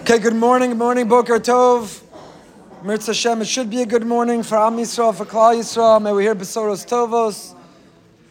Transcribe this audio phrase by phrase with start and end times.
[0.00, 2.02] Okay, good morning, good morning, Boker Tov.
[2.82, 6.00] Mirza Hashem, it should be a good morning for Am Yisrael, for Klal Yisrael.
[6.00, 7.54] May we hear Besoros Tovos.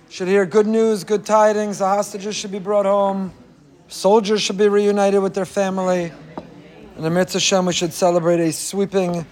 [0.09, 1.79] Should hear good news, good tidings.
[1.79, 3.31] The hostages should be brought home.
[3.89, 6.11] Soldiers should be reunited with their family.
[6.95, 9.25] And in Mirza Hashem, we should celebrate a sweeping,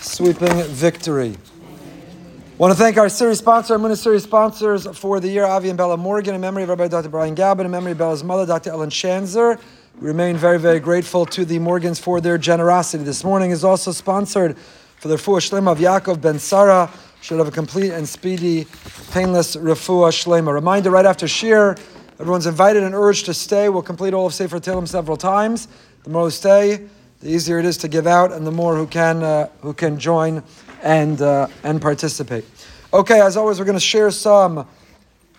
[0.00, 1.36] sweeping victory.
[1.36, 5.78] I want to thank our series sponsor, Amunah series sponsors for the year, Avi and
[5.78, 7.08] Bella Morgan, in memory of Rabbi Dr.
[7.08, 8.70] Brian Gabin, in memory of Bella's mother, Dr.
[8.70, 9.58] Ellen Shanzer.
[10.00, 13.04] We remain very, very grateful to the Morgans for their generosity.
[13.04, 14.58] This morning is also sponsored
[14.98, 16.90] for the refuah shlema of Yaakov ben Sara.
[17.20, 18.66] Should have a complete and speedy,
[19.12, 20.52] painless refuah shlema.
[20.52, 21.78] Reminder right after shiur,
[22.18, 23.68] everyone's invited and urged to stay.
[23.68, 25.68] We'll complete all of Sefer Tehillim several times.
[26.02, 26.88] The more who stay,
[27.20, 29.96] the easier it is to give out, and the more who can uh, who can
[29.96, 30.42] join
[30.82, 32.44] and uh, and participate.
[32.92, 34.66] Okay, as always, we're going to share some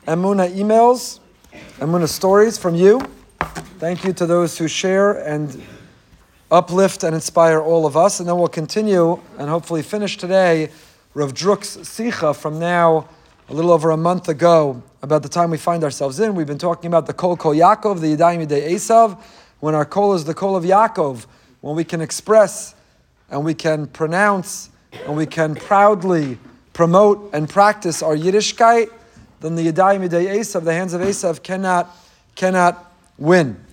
[0.08, 1.20] Emuna emails,
[1.80, 3.02] Emuna stories from you.
[3.40, 5.62] Thank you to those who share and
[6.52, 8.20] uplift and inspire all of us.
[8.20, 10.70] And then we'll continue and hopefully finish today
[11.14, 13.08] Rav Druk's Sicha from now
[13.48, 16.36] a little over a month ago about the time we find ourselves in.
[16.36, 19.22] We've been talking about the Kol Kol Yaakov, the Yadayim Yidei Esav,
[19.60, 21.26] when our Kol is the Kol of Yaakov,
[21.62, 22.76] when we can express
[23.30, 24.70] and we can pronounce
[25.06, 26.38] and we can proudly
[26.74, 28.90] promote and practice our Yiddishkeit,
[29.42, 31.96] then the Yadayim Yidei Esav, the hands of Esav, cannot,
[32.36, 32.85] cannot
[33.18, 33.64] win.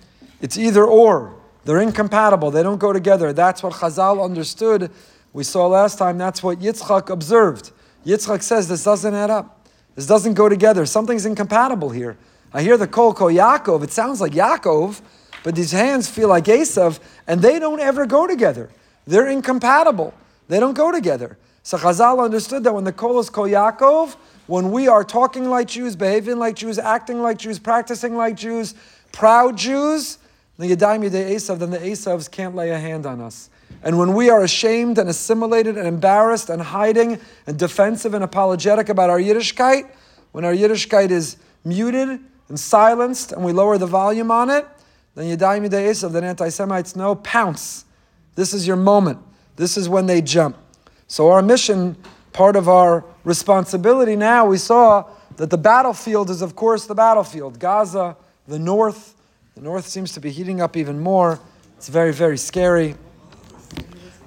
[0.41, 1.35] It's either or.
[1.65, 2.51] They're incompatible.
[2.51, 3.31] They don't go together.
[3.31, 4.91] That's what Chazal understood.
[5.31, 6.17] We saw last time.
[6.17, 7.71] That's what Yitzchak observed.
[8.05, 9.67] Yitzchak says this doesn't add up.
[9.95, 10.85] This doesn't go together.
[10.85, 12.17] Something's incompatible here.
[12.53, 13.83] I hear the kol kol Yaakov.
[13.83, 15.01] It sounds like Yaakov,
[15.43, 18.69] but these hands feel like Esav, and they don't ever go together.
[19.07, 20.13] They're incompatible.
[20.47, 21.37] They don't go together.
[21.63, 24.15] So Chazal understood that when the kol is kol Yaakov,
[24.47, 28.75] when we are talking like Jews, behaving like Jews, acting like Jews, practicing like Jews,
[29.13, 30.17] proud Jews,
[30.57, 33.49] the Yadayim Yadei Esav, then the Esavs can't lay a hand on us.
[33.81, 38.89] And when we are ashamed and assimilated and embarrassed and hiding and defensive and apologetic
[38.89, 39.89] about our Yiddishkeit,
[40.31, 42.19] when our Yiddishkeit is muted
[42.49, 44.67] and silenced and we lower the volume on it,
[45.15, 47.85] then Yadayim Yadei Esav, then anti Semites know, pounce.
[48.35, 49.19] This is your moment.
[49.55, 50.57] This is when they jump.
[51.07, 51.95] So, our mission,
[52.31, 55.07] part of our responsibility now, we saw
[55.37, 57.59] that the battlefield is, of course, the battlefield.
[57.59, 59.15] Gaza, the north,
[59.55, 61.39] the north seems to be heating up even more.
[61.77, 62.95] It's very, very scary.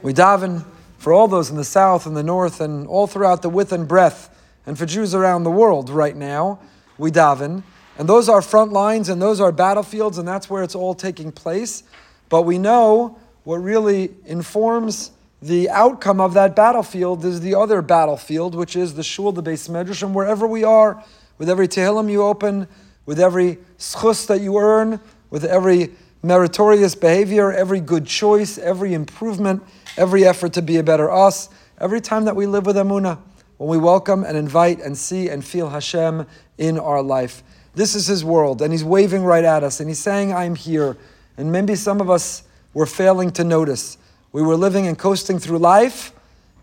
[0.03, 0.65] We daven
[0.99, 3.87] for all those in the south and the north and all throughout the width and
[3.87, 4.31] breadth,
[4.67, 6.59] and for Jews around the world right now.
[6.99, 7.63] We daven.
[7.99, 11.33] And those are front lines and those are battlefields, and that's where it's all taking
[11.33, 11.83] place.
[12.29, 18.55] But we know what really informs the outcome of that battlefield is the other battlefield,
[18.55, 21.03] which is the shul, the beis medrash, and wherever we are,
[21.39, 22.67] with every tehillim you open,
[23.07, 25.01] with every zchus that you earn,
[25.31, 29.63] with every meritorious behavior, every good choice, every improvement,
[29.97, 31.49] every effort to be a better us,
[31.81, 33.19] every time that we live with Amunah,
[33.59, 36.27] when we welcome and invite and see and feel Hashem
[36.59, 37.43] in our life.
[37.75, 40.97] This is His world, and He's waving right at us, and He's saying, I'm here.
[41.37, 42.43] And maybe some of us
[42.75, 43.99] were failing to notice.
[44.33, 46.13] We were living and coasting through life,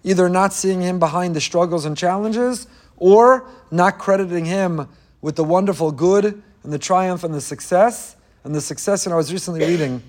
[0.03, 2.67] either not seeing Him behind the struggles and challenges,
[2.97, 4.87] or not crediting Him
[5.23, 9.05] with the wonderful good and the triumph and the success and the success.
[9.07, 10.03] And I was recently reading,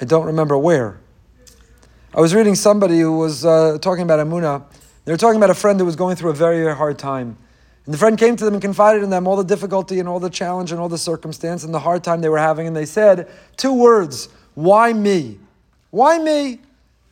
[0.00, 0.98] I don't remember where.
[2.12, 4.64] I was reading somebody who was uh, talking about Amuna.
[5.04, 7.38] They were talking about a friend who was going through a very, very hard time.
[7.86, 10.18] And the friend came to them and confided in them all the difficulty and all
[10.18, 12.66] the challenge and all the circumstance and the hard time they were having.
[12.66, 15.38] And they said two words Why me?
[15.90, 16.60] Why me?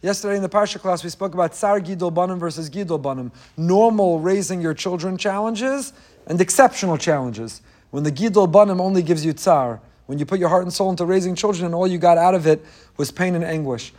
[0.01, 3.31] Yesterday in the Parsha class, we spoke about Tsar Gidol Banim versus Gidol Banim.
[3.57, 5.93] Normal raising your children challenges
[6.27, 7.63] and exceptional challenges.
[7.91, 10.91] When the Gidol Banim only gives you Tsar, when you put your heart and soul
[10.91, 12.65] into raising children and all you got out of it
[12.97, 13.93] was pain and anguish.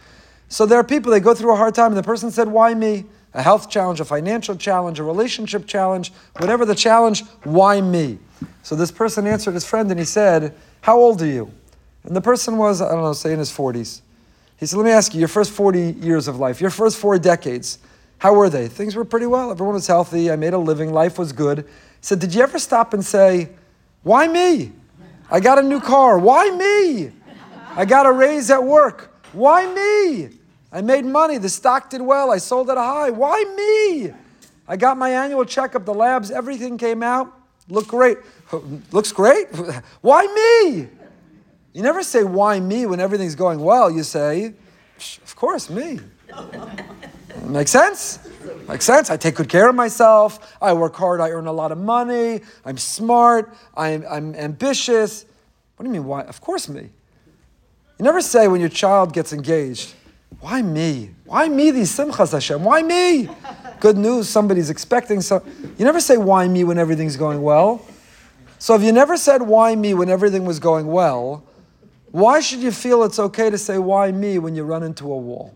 [0.50, 2.74] So there are people, they go through a hard time, and the person said, Why
[2.74, 3.06] me?
[3.34, 8.20] A health challenge, a financial challenge, a relationship challenge, whatever the challenge, why me?
[8.62, 11.52] So this person answered his friend and he said, How old are you?
[12.04, 14.02] And the person was, I don't know, say in his 40s.
[14.58, 17.18] He said, Let me ask you, your first 40 years of life, your first four
[17.18, 17.80] decades,
[18.20, 18.68] how were they?
[18.68, 19.52] Things were pretty well.
[19.52, 20.32] Everyone was healthy.
[20.32, 20.94] I made a living.
[20.94, 21.68] Life was good.
[22.04, 23.50] Said, Did you ever stop and say,
[24.04, 24.74] Why me?
[25.32, 26.20] I got a new car.
[26.20, 27.12] Why me?
[27.76, 29.10] I got a raise at work.
[29.32, 30.38] Why me?
[30.70, 31.38] I made money.
[31.38, 32.30] The stock did well.
[32.30, 33.10] I sold at a high.
[33.10, 34.14] Why me?
[34.68, 35.86] I got my annual checkup.
[35.86, 37.34] The labs, everything came out.
[37.70, 38.18] Look great.
[38.92, 39.48] Looks great.
[40.02, 40.90] Why me?
[41.74, 43.90] You never say why me when everything's going well.
[43.90, 44.54] You say,
[45.24, 46.00] of course, me.
[47.48, 48.20] Makes sense?
[48.68, 49.10] Makes sense.
[49.10, 50.56] I take good care of myself.
[50.62, 51.20] I work hard.
[51.22, 52.42] I earn a lot of money.
[52.66, 53.54] I'm smart.
[53.76, 55.26] I'm, I'm ambitious.
[55.76, 56.22] What do you mean, why?
[56.24, 56.90] Of course, me.
[58.00, 59.94] You never say when your child gets engaged,
[60.40, 61.12] why me?
[61.26, 62.64] Why me these simchas Hashem?
[62.64, 63.30] Why me?
[63.80, 65.44] Good news, somebody's expecting so
[65.78, 67.86] you never say why me when everything's going well.
[68.60, 71.44] So if you never said why me when everything was going well,
[72.12, 75.18] why should you feel it's okay to say why me when you run into a
[75.18, 75.54] wall?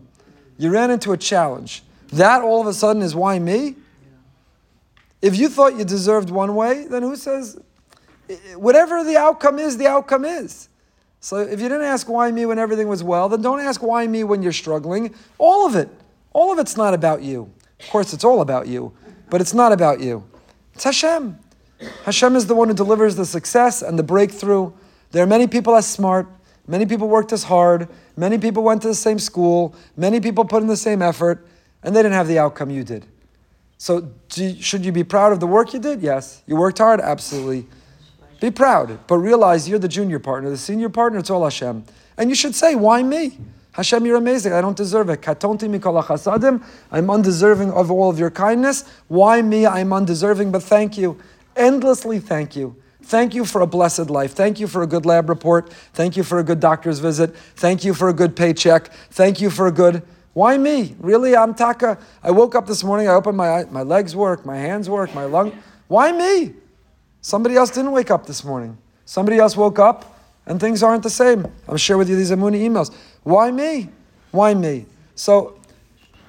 [0.58, 1.82] You ran into a challenge.
[2.12, 3.76] That all of a sudden is why me?
[5.20, 7.58] If you thought you deserved one way, then who says
[8.56, 10.68] whatever the outcome is, the outcome is.
[11.20, 14.06] So if you didn't ask why me when everything was well, then don't ask why
[14.06, 15.14] me when you're struggling.
[15.38, 15.88] All of it.
[16.32, 17.50] All of it's not about you.
[17.80, 18.92] Of course, it's all about you,
[19.30, 20.24] but it's not about you.
[20.74, 21.38] It's Hashem.
[22.04, 24.72] Hashem is the one who delivers the success and the breakthrough.
[25.10, 26.28] There are many people as smart,
[26.66, 30.62] many people worked as hard, many people went to the same school, many people put
[30.62, 31.46] in the same effort,
[31.88, 33.06] and they didn't have the outcome you did.
[33.78, 36.02] So, should you be proud of the work you did?
[36.02, 36.42] Yes.
[36.46, 37.00] You worked hard?
[37.00, 37.66] Absolutely.
[38.42, 40.50] Be proud, but realize you're the junior partner.
[40.50, 41.84] The senior partner, it's all Hashem.
[42.18, 43.38] And you should say, why me?
[43.72, 44.52] Hashem, you're amazing.
[44.52, 45.22] I don't deserve it.
[45.22, 46.62] Katonti mikol.
[46.92, 48.84] I'm undeserving of all of your kindness.
[49.06, 49.64] Why me?
[49.64, 51.18] I'm undeserving, but thank you.
[51.56, 52.76] Endlessly thank you.
[53.02, 54.34] Thank you for a blessed life.
[54.34, 55.72] Thank you for a good lab report.
[55.94, 57.34] Thank you for a good doctor's visit.
[57.56, 58.92] Thank you for a good paycheck.
[59.10, 60.02] Thank you for a good.
[60.38, 60.94] Why me?
[61.00, 61.98] Really, I'm Taka.
[62.22, 63.08] I woke up this morning.
[63.08, 63.66] I opened my eyes.
[63.72, 64.46] My legs work.
[64.46, 65.12] My hands work.
[65.12, 65.50] My lung.
[65.88, 66.54] Why me?
[67.20, 68.78] Somebody else didn't wake up this morning.
[69.04, 71.44] Somebody else woke up and things aren't the same.
[71.66, 72.94] I'm share with you these Amuni emails.
[73.24, 73.88] Why me?
[74.30, 74.86] Why me?
[75.16, 75.58] So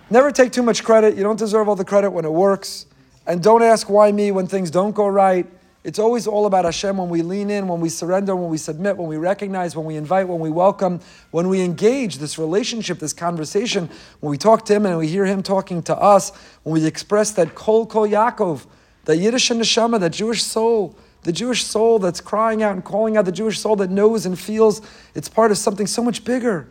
[0.09, 1.15] never take too much credit.
[1.15, 2.87] You don't deserve all the credit when it works.
[3.27, 5.45] And don't ask why me when things don't go right.
[5.83, 8.97] It's always all about Hashem when we lean in, when we surrender, when we submit,
[8.97, 10.99] when we recognize, when we invite, when we welcome,
[11.31, 13.89] when we engage this relationship, this conversation,
[14.19, 16.31] when we talk to Him and we hear Him talking to us,
[16.63, 18.65] when we express that Kol Kol Yaakov,
[19.05, 23.15] that Yiddish and neshama, that Jewish soul, the Jewish soul that's crying out and calling
[23.15, 24.81] out, the Jewish soul that knows and feels
[25.15, 26.67] it's part of something so much bigger.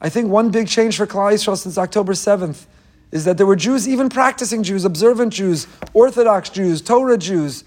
[0.00, 2.64] I think one big change for Klal Yisrael since October 7th
[3.12, 7.62] is that there were Jews, even practicing Jews, observant Jews, Orthodox Jews, Torah Jews,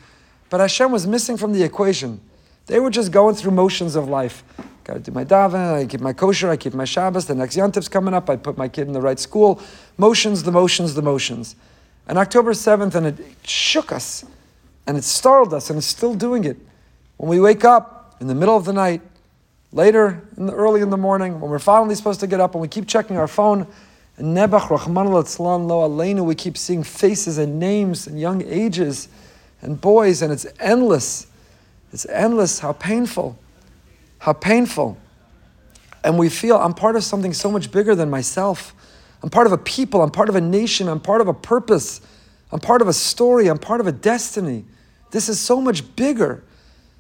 [0.56, 2.22] but Hashem was missing from the equation.
[2.68, 4.42] They were just going through motions of life.
[4.86, 7.58] Got to do my daven, I keep my kosher, I keep my Shabbos, the next
[7.58, 9.60] Yantiv's coming up, I put my kid in the right school.
[9.98, 11.58] Motions, the motions, the motions.
[12.08, 14.24] And October 7th, and it shook us,
[14.88, 16.56] and it startled us, and it's still doing it.
[17.18, 19.02] When we wake up in the middle of the night,
[19.74, 22.62] later, in the, early in the morning, when we're finally supposed to get up, and
[22.62, 23.68] we keep checking our phone,
[24.16, 29.10] and Rahman Lo we keep seeing faces and names and young ages
[29.66, 31.26] and boys, and it's endless.
[31.92, 32.60] It's endless.
[32.60, 33.38] How painful.
[34.20, 34.96] How painful.
[36.04, 38.76] And we feel I'm part of something so much bigger than myself.
[39.24, 40.04] I'm part of a people.
[40.04, 40.88] I'm part of a nation.
[40.88, 42.00] I'm part of a purpose.
[42.52, 43.48] I'm part of a story.
[43.48, 44.66] I'm part of a destiny.
[45.10, 46.44] This is so much bigger.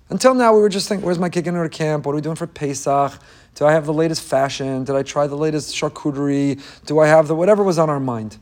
[0.09, 2.07] Until now, we were just thinking, where's my kid going to camp?
[2.07, 3.13] What are we doing for Pesach?
[3.53, 4.83] Do I have the latest fashion?
[4.85, 6.59] Did I try the latest charcuterie?
[6.87, 8.37] Do I have the whatever was on our mind?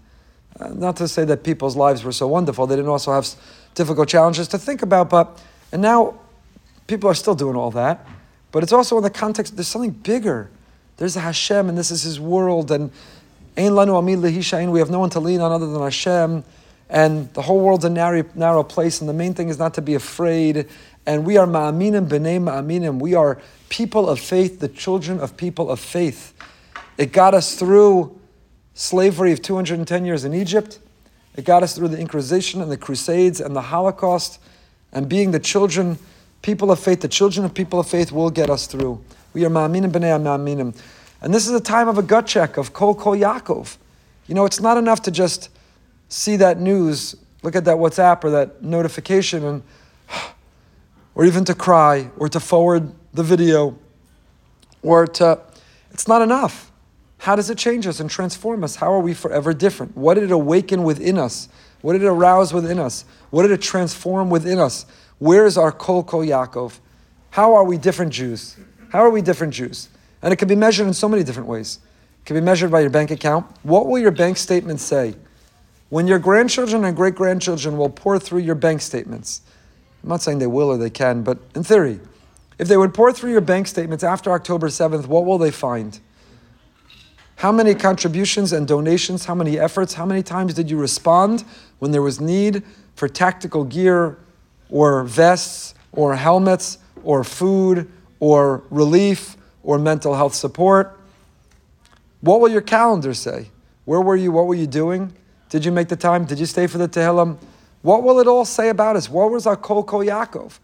[0.59, 2.67] Uh, not to say that people's lives were so wonderful.
[2.67, 3.27] They didn't also have
[3.75, 5.41] difficult challenges to think about, but,
[5.71, 6.15] and now
[6.87, 8.05] people are still doing all that.
[8.51, 10.49] But it's also in the context, there's something bigger.
[10.97, 12.91] There's a Hashem, and this is His world, and
[13.57, 14.69] Ein lanu amid.
[14.71, 16.43] We have no one to lean on other than Hashem.
[16.89, 19.81] And the whole world's a narrow, narrow place, and the main thing is not to
[19.81, 20.67] be afraid.
[21.05, 22.99] And we are ma'aminim b'nei ma'aminim.
[22.99, 26.33] We are people of faith, the children of people of faith.
[26.97, 28.19] It got us through
[28.75, 30.79] slavery of 210 years in Egypt.
[31.35, 34.39] It got us through the Inquisition and the Crusades and the Holocaust.
[34.91, 35.97] And being the children,
[36.41, 39.03] people of faith, the children of people of faith will get us through.
[39.33, 40.75] We are ma'aminim b'nei ma'aminim.
[41.21, 43.77] And this is a time of a gut check of Kol Kol Yaakov.
[44.27, 45.49] You know, it's not enough to just
[46.09, 49.63] see that news, look at that WhatsApp or that notification, and
[51.15, 53.77] or even to cry or to forward the video
[54.83, 55.39] or to.
[55.91, 56.72] It's not enough.
[57.23, 58.75] How does it change us and transform us?
[58.75, 59.95] How are we forever different?
[59.95, 61.47] What did it awaken within us?
[61.81, 63.05] What did it arouse within us?
[63.29, 64.85] What did it transform within us?
[65.19, 66.79] Where is our Kol Kol Yaakov?
[67.29, 68.57] How are we different Jews?
[68.91, 69.87] How are we different Jews?
[70.21, 71.79] And it can be measured in so many different ways.
[72.23, 73.45] It can be measured by your bank account.
[73.63, 75.15] What will your bank statement say?
[75.87, 79.43] When your grandchildren and great grandchildren will pour through your bank statements,
[80.03, 82.01] I'm not saying they will or they can, but in theory,
[82.59, 86.01] if they would pour through your bank statements after October 7th, what will they find?
[87.43, 91.43] How many contributions and donations, how many efforts, how many times did you respond
[91.79, 92.63] when there was need
[92.95, 94.17] for tactical gear
[94.69, 100.97] or vests or helmets or food or relief or mental health support.
[102.21, 103.49] What will your calendar say?
[103.83, 104.31] Where were you?
[104.31, 105.11] What were you doing?
[105.49, 106.23] Did you make the time?
[106.23, 107.37] Did you stay for the Tehillim?
[107.81, 109.09] What will it all say about us?
[109.09, 110.59] What was our Kol Kol Yaakov?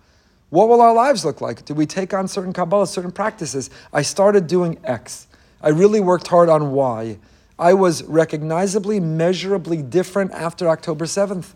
[0.49, 1.65] What will our lives look like?
[1.65, 3.69] Did we take on certain Kabbalah, certain practices?
[3.91, 5.27] I started doing X.
[5.61, 7.19] I really worked hard on why.
[7.57, 11.53] I was recognizably, measurably different after October 7th.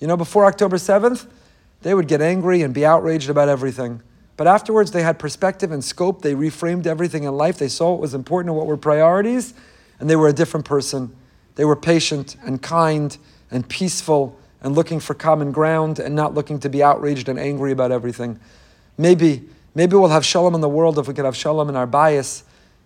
[0.00, 1.26] You know, before October 7th,
[1.82, 4.00] they would get angry and be outraged about everything.
[4.36, 6.22] But afterwards, they had perspective and scope.
[6.22, 7.58] They reframed everything in life.
[7.58, 9.54] They saw what was important and what were priorities,
[10.00, 11.14] and they were a different person.
[11.56, 13.16] They were patient and kind
[13.50, 17.70] and peaceful and looking for common ground and not looking to be outraged and angry
[17.70, 18.40] about everything.
[18.96, 21.86] Maybe, maybe we'll have shalom in the world if we could have shalom in our
[21.86, 22.42] bayis,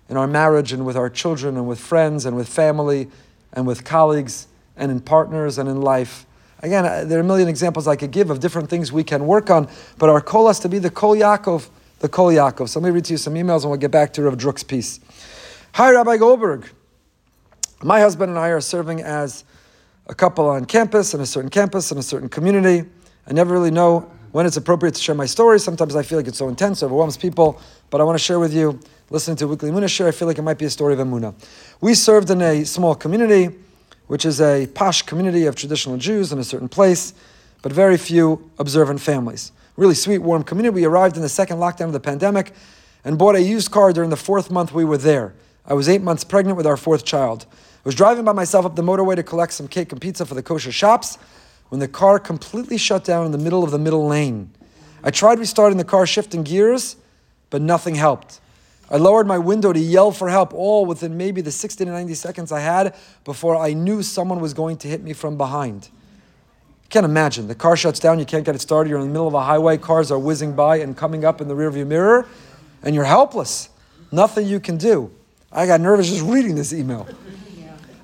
[0.08, 3.08] in our marriage and with our children and with friends and with family
[3.52, 4.46] and with colleagues
[4.76, 6.24] and in partners and in life.
[6.60, 9.26] Again, uh, there are a million examples I could give of different things we can
[9.26, 11.68] work on, but our call has to be the Kol Yaakov,
[12.00, 12.68] the Kol Yaakov.
[12.68, 14.64] So let me read to you some emails and we'll get back to Rav Druk's
[14.64, 15.00] piece.
[15.72, 16.68] Hi, Rabbi Goldberg.
[17.82, 19.44] My husband and I are serving as
[20.08, 22.88] a couple on campus, in a certain campus, in a certain community.
[23.26, 25.58] I never really know when it's appropriate to share my story.
[25.58, 28.54] Sometimes I feel like it's so intense, overwhelms people, but I want to share with
[28.54, 28.78] you.
[29.10, 31.34] Listening to Weekly Emunah share, I feel like it might be a story of Emunah.
[31.80, 33.56] We served in a small community,
[34.06, 37.14] which is a posh community of traditional Jews in a certain place,
[37.62, 39.52] but very few observant families.
[39.76, 40.74] Really sweet, warm community.
[40.74, 42.52] We arrived in the second lockdown of the pandemic
[43.04, 45.34] and bought a used car during the fourth month we were there.
[45.64, 47.46] I was eight months pregnant with our fourth child.
[47.50, 50.34] I was driving by myself up the motorway to collect some cake and pizza for
[50.34, 51.16] the kosher shops
[51.68, 54.50] when the car completely shut down in the middle of the middle lane.
[55.02, 56.96] I tried restarting the car, shifting gears,
[57.50, 58.40] but nothing helped.
[58.90, 62.14] I lowered my window to yell for help, all within maybe the 60 to 90
[62.14, 62.94] seconds I had
[63.24, 65.90] before I knew someone was going to hit me from behind.
[66.84, 67.48] You can't imagine.
[67.48, 69.42] The car shuts down, you can't get it started, you're in the middle of a
[69.42, 72.26] highway, cars are whizzing by and coming up in the rearview mirror,
[72.82, 73.68] and you're helpless.
[74.10, 75.10] Nothing you can do.
[75.52, 77.06] I got nervous just reading this email.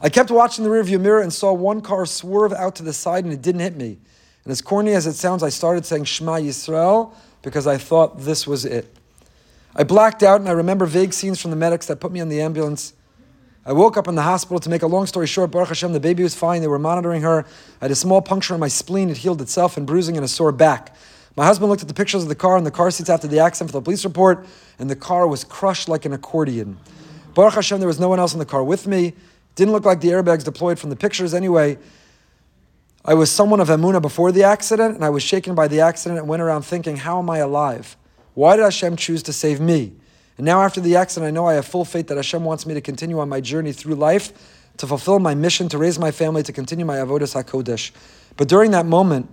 [0.04, 3.24] I kept watching the rearview mirror and saw one car swerve out to the side
[3.24, 3.96] and it didn't hit me.
[4.44, 8.46] And as corny as it sounds, I started saying Shema Yisrael because I thought this
[8.46, 8.94] was it.
[9.74, 12.28] I blacked out and I remember vague scenes from the medics that put me on
[12.28, 12.92] the ambulance.
[13.64, 14.58] I woke up in the hospital.
[14.58, 16.60] To make a long story short, Baruch Hashem, the baby was fine.
[16.60, 17.46] They were monitoring her.
[17.80, 19.08] I had a small puncture in my spleen.
[19.08, 20.94] It healed itself and bruising and a sore back.
[21.34, 23.38] My husband looked at the pictures of the car and the car seats after the
[23.38, 24.46] accident for the police report,
[24.78, 26.76] and the car was crushed like an accordion.
[27.34, 29.14] Baruch Hashem, there was no one else in the car with me.
[29.54, 31.78] Didn't look like the airbags deployed from the pictures anyway.
[33.04, 36.18] I was someone of Emuna before the accident, and I was shaken by the accident
[36.18, 37.96] and went around thinking, how am I alive?
[38.34, 39.92] Why did Hashem choose to save me?
[40.36, 42.74] And now, after the accident, I know I have full faith that Hashem wants me
[42.74, 44.32] to continue on my journey through life,
[44.78, 47.92] to fulfill my mission, to raise my family, to continue my avodas hakodesh.
[48.36, 49.30] But during that moment,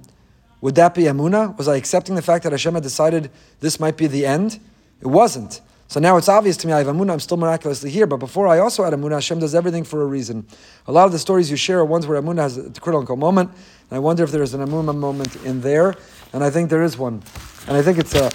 [0.61, 1.57] would that be Emuna?
[1.57, 4.59] Was I accepting the fact that Hashem had decided this might be the end?
[4.99, 5.61] It wasn't.
[5.91, 8.07] So now it's obvious to me I have Amunah, I'm still miraculously here.
[8.07, 10.47] But before I also had Amunah, Hashem does everything for a reason.
[10.87, 13.49] A lot of the stories you share are ones where Amunah has a critical moment.
[13.49, 15.95] And I wonder if there is an Amunah moment in there.
[16.31, 17.21] And I think there is one.
[17.67, 18.27] And I think it's a,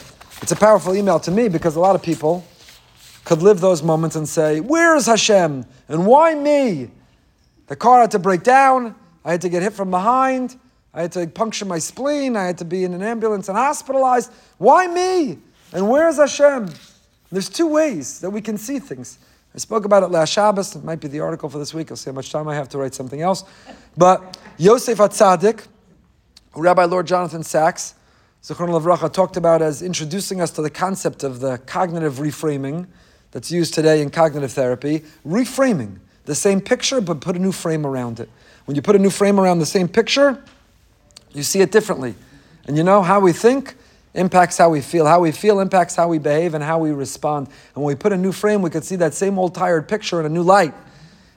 [0.43, 2.47] it's a powerful email to me because a lot of people
[3.25, 5.65] could live those moments and say, Where is Hashem?
[5.89, 6.91] And why me?
[7.69, 8.95] The car had to break down.
[9.25, 10.57] I had to get hit from behind.
[10.93, 12.37] I had to puncture my spleen.
[12.37, 14.31] I had to be in an ambulance and hospitalized.
[14.59, 15.39] Why me?
[15.73, 16.69] And where is Hashem?
[17.31, 19.19] There's two ways that we can see things.
[19.55, 20.77] I spoke about it last Shabbos.
[20.77, 21.91] It might be the article for this week.
[21.91, 23.45] I'll see how much time I have to write something else.
[23.97, 25.67] But Yosef Hatzadik,
[26.55, 27.95] Rabbi Lord Jonathan Sacks,
[28.43, 32.87] Zichron Lavracha, talked about as introducing us to the concept of the cognitive reframing
[33.33, 35.03] that's used today in cognitive therapy.
[35.27, 38.29] Reframing the same picture, but put a new frame around it.
[38.67, 40.43] When you put a new frame around the same picture,
[41.33, 42.15] you see it differently.
[42.67, 43.77] And you know how we think?
[44.17, 45.07] Impacts how we feel.
[45.07, 47.49] How we feel impacts how we behave and how we respond.
[47.75, 50.19] And when we put a new frame, we could see that same old tired picture
[50.19, 50.75] in a new light.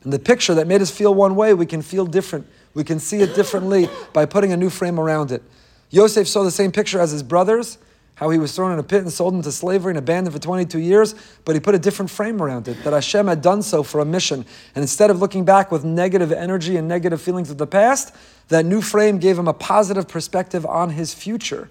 [0.04, 2.48] And the picture that made us feel one way, we can feel different.
[2.74, 5.44] We can see it differently by putting a new frame around it.
[5.90, 7.78] Yosef saw the same picture as his brothers,
[8.16, 10.78] how he was thrown in a pit and sold into slavery and abandoned for 22
[10.78, 14.02] years, but he put a different frame around it, that Hashem had done so for
[14.02, 14.46] a mission.
[14.76, 18.14] And instead of looking back with negative energy and negative feelings of the past,
[18.50, 21.70] that new frame gave him a positive perspective on his future.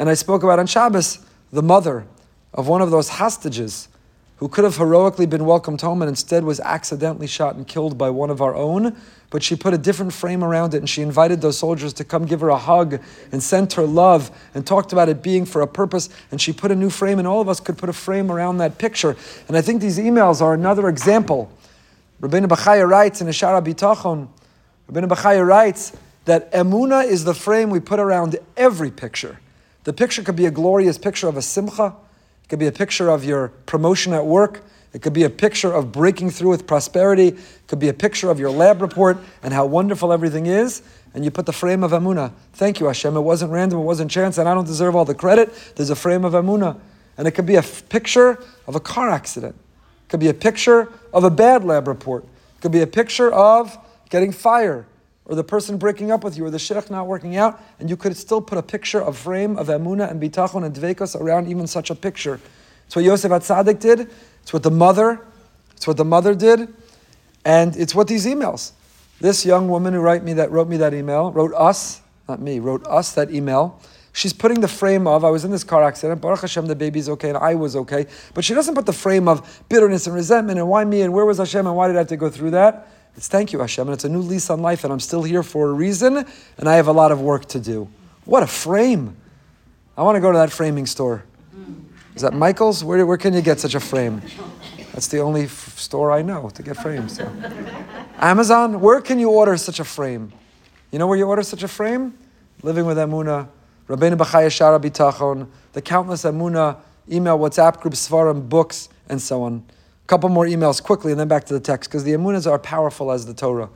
[0.00, 1.18] And I spoke about on Shabbos
[1.52, 2.06] the mother
[2.54, 3.88] of one of those hostages
[4.36, 8.08] who could have heroically been welcomed home and instead was accidentally shot and killed by
[8.08, 8.96] one of our own.
[9.28, 12.24] But she put a different frame around it and she invited those soldiers to come
[12.24, 12.98] give her a hug
[13.30, 16.08] and sent her love and talked about it being for a purpose.
[16.30, 18.56] And she put a new frame, and all of us could put a frame around
[18.56, 19.18] that picture.
[19.48, 21.52] And I think these emails are another example.
[22.22, 24.28] Rabbeinu Bachaya writes in Shaar HaBitachon,
[24.90, 29.38] Rabbeinu Bachaya writes that Emuna is the frame we put around every picture.
[29.84, 31.94] The picture could be a glorious picture of a simcha.
[32.44, 34.62] It could be a picture of your promotion at work.
[34.92, 37.28] It could be a picture of breaking through with prosperity.
[37.28, 40.82] It could be a picture of your lab report and how wonderful everything is.
[41.14, 42.32] and you put the frame of Amuna.
[42.52, 43.16] Thank you, Hashem.
[43.16, 45.52] It wasn't random, it wasn't chance, and I don't deserve all the credit.
[45.74, 46.78] There's a frame of Amuna.
[47.18, 49.56] And it could be a f- picture of a car accident.
[49.56, 52.24] It could be a picture of a bad lab report.
[52.24, 53.76] It could be a picture of
[54.08, 54.86] getting fired,
[55.30, 57.96] or the person breaking up with you, or the shidduch not working out, and you
[57.96, 61.68] could still put a picture, of frame of Amuna and Bitachon and Dveikos around even
[61.68, 62.40] such a picture.
[62.86, 64.10] It's what Yosef Hatzadik did.
[64.42, 65.24] It's what the mother,
[65.76, 66.74] it's what the mother did,
[67.44, 68.72] and it's what these emails.
[69.20, 72.58] This young woman who wrote me that wrote me that email, wrote us, not me,
[72.58, 73.80] wrote us that email.
[74.12, 77.08] She's putting the frame of, I was in this car accident, Baruch Hashem, the baby's
[77.08, 78.08] okay, and I was okay.
[78.34, 81.24] But she doesn't put the frame of bitterness and resentment and why me and where
[81.24, 82.88] was Hashem and why did I have to go through that?
[83.16, 85.42] It's thank you, Hashem, and it's a new lease on life, and I'm still here
[85.42, 86.24] for a reason,
[86.58, 87.88] and I have a lot of work to do.
[88.24, 89.16] What a frame!
[89.96, 91.24] I want to go to that framing store.
[92.14, 92.82] Is that Michael's?
[92.82, 94.22] Where, where can you get such a frame?
[94.92, 97.16] That's the only f- store I know to get frames.
[97.16, 97.30] So.
[98.18, 100.32] Amazon, where can you order such a frame?
[100.90, 102.18] You know where you order such a frame?
[102.62, 103.48] Living with Amuna,
[103.88, 106.78] Rabbeinu Bachaya Shaar HaBitachon, the countless Amuna
[107.10, 109.64] email, WhatsApp groups, sefarim, books, and so on.
[110.10, 113.12] Couple more emails quickly, and then back to the text, because the Amunas are powerful
[113.12, 113.70] as the Torah.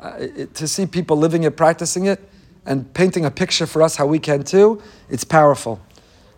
[0.00, 2.18] Uh, it, to see people living it, practicing it,
[2.66, 5.80] and painting a picture for us how we can too, it's powerful.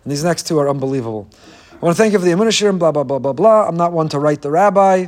[0.03, 1.27] And these next two are unbelievable.
[1.71, 3.67] I want to thank you for the Amunah Shiurim, blah, blah, blah, blah, blah.
[3.67, 5.07] I'm not one to write the rabbi,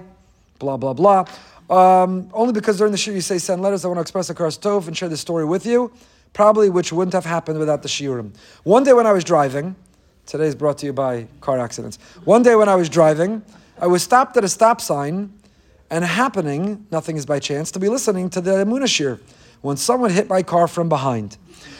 [0.58, 1.25] blah, blah, blah.
[1.70, 4.34] Um, only because during the shiur you say send letters, I want to express a
[4.34, 5.91] karas tov and share this story with you,
[6.34, 8.31] probably which wouldn't have happened without the shiurim.
[8.63, 9.75] One day when I was driving,
[10.25, 12.00] today is brought to you by car accidents.
[12.25, 13.43] One day when I was driving,
[13.81, 15.33] I was stopped at a stop sign
[15.89, 19.19] and happening, nothing is by chance, to be listening to the Amunah Shiur
[19.61, 21.38] when someone hit my car from behind.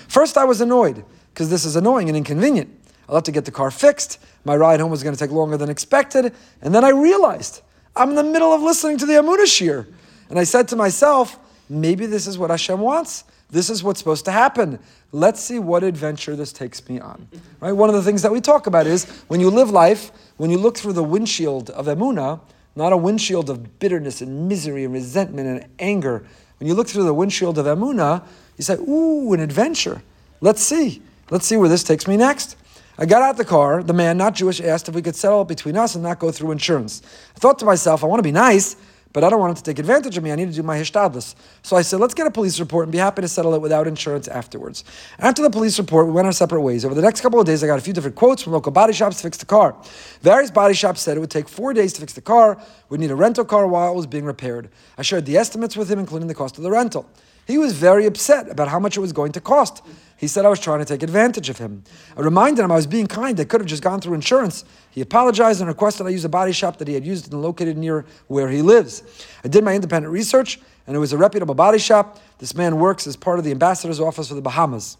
[0.08, 2.70] First, I was annoyed because this is annoying and inconvenient.
[3.08, 4.17] I'll have to get the car fixed.
[4.46, 6.34] My ride home was going to take longer than expected.
[6.63, 7.62] And then I realized
[7.96, 9.86] I'm in the middle of listening to the Amunah Shiur.
[10.29, 11.38] And I said to myself,
[11.70, 13.25] maybe this is what Hashem wants.
[13.51, 14.79] This is what's supposed to happen.
[15.12, 17.27] Let's see what adventure this takes me on.
[17.60, 17.74] Right?
[17.74, 20.12] One of the things that we talk about is when you live life,
[20.42, 22.40] when you look through the windshield of Emunah,
[22.76, 26.25] not a windshield of bitterness and misery and resentment and anger.
[26.60, 28.24] When you look through the windshield of Emunah,
[28.58, 30.01] you say, ooh, an adventure.
[30.40, 31.04] Let's see.
[31.30, 32.58] Let's see where this takes me next.
[32.98, 33.84] I got out the car.
[33.84, 36.32] The man, not Jewish, asked if we could settle it between us and not go
[36.32, 37.04] through insurance.
[37.36, 38.75] I thought to myself, I want to be nice,
[39.14, 40.32] but I don't want him to take advantage of me.
[40.32, 41.36] I need to do my hishtadlus.
[41.64, 43.88] So I said, let's get a police report and be happy to settle it without
[43.88, 44.84] insurance afterwards.
[45.20, 46.86] After the police report, we went our separate ways.
[46.86, 48.94] Over the next couple of days, I got a few different quotes from local body
[48.94, 49.76] shops to fix the car.
[50.22, 52.62] Various body shops said it would take four days to fix the car.
[52.90, 54.70] We'd need a rental car while it was being repaired.
[54.98, 57.10] I shared the estimates with him, including the cost of the rental.
[57.48, 59.84] He was very upset about how much it was going to cost.
[60.18, 61.84] He said I was trying to take advantage of him.
[62.16, 63.40] I reminded him I was being kind.
[63.40, 64.64] I could have just gone through insurance.
[64.92, 67.75] He apologized and requested I use a body shop that he had used and located
[67.77, 69.01] near where he lives.
[69.44, 72.20] I did my independent research, and it was a reputable body shop.
[72.38, 74.98] This man works as part of the ambassador's office for the Bahamas.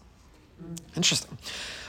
[0.96, 1.38] Interesting.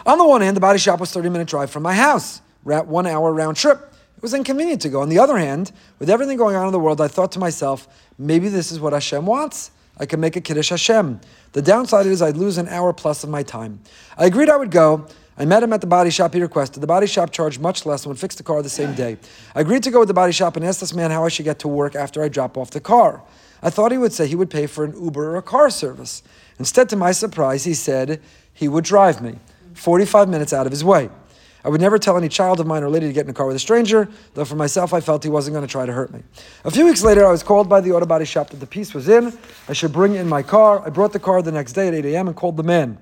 [0.06, 3.08] On the one hand, the body shop was 30 minute drive from my house, one
[3.08, 3.80] hour round trip.
[4.16, 5.02] It was inconvenient to go.
[5.02, 7.88] On the other hand, with everything going on in the world, I thought to myself,
[8.18, 9.72] maybe this is what Hashem wants.
[9.98, 11.22] I can make a Kiddush Hashem.
[11.54, 13.80] The downside is I'd lose an hour plus of my time.
[14.18, 15.08] I agreed I would go.
[15.38, 16.82] I met him at the body shop he requested.
[16.82, 19.18] The body shop charged much less and would fix the car the same day.
[19.56, 21.46] I agreed to go with the body shop and asked this man how I should
[21.46, 23.24] get to work after I drop off the car.
[23.62, 26.22] I thought he would say he would pay for an Uber or a car service.
[26.60, 28.22] Instead, to my surprise, he said
[28.54, 29.40] he would drive me
[29.74, 31.10] 45 minutes out of his way.
[31.66, 33.48] I would never tell any child of mine or lady to get in a car
[33.48, 36.14] with a stranger, though for myself I felt he wasn't going to try to hurt
[36.14, 36.22] me.
[36.66, 38.94] A few weeks later, I was called by the auto body shop that the piece
[38.94, 39.38] was in.
[39.70, 40.86] I should bring in my car.
[40.86, 42.28] I brought the car the next day at 8 a.m.
[42.28, 42.98] and called the man.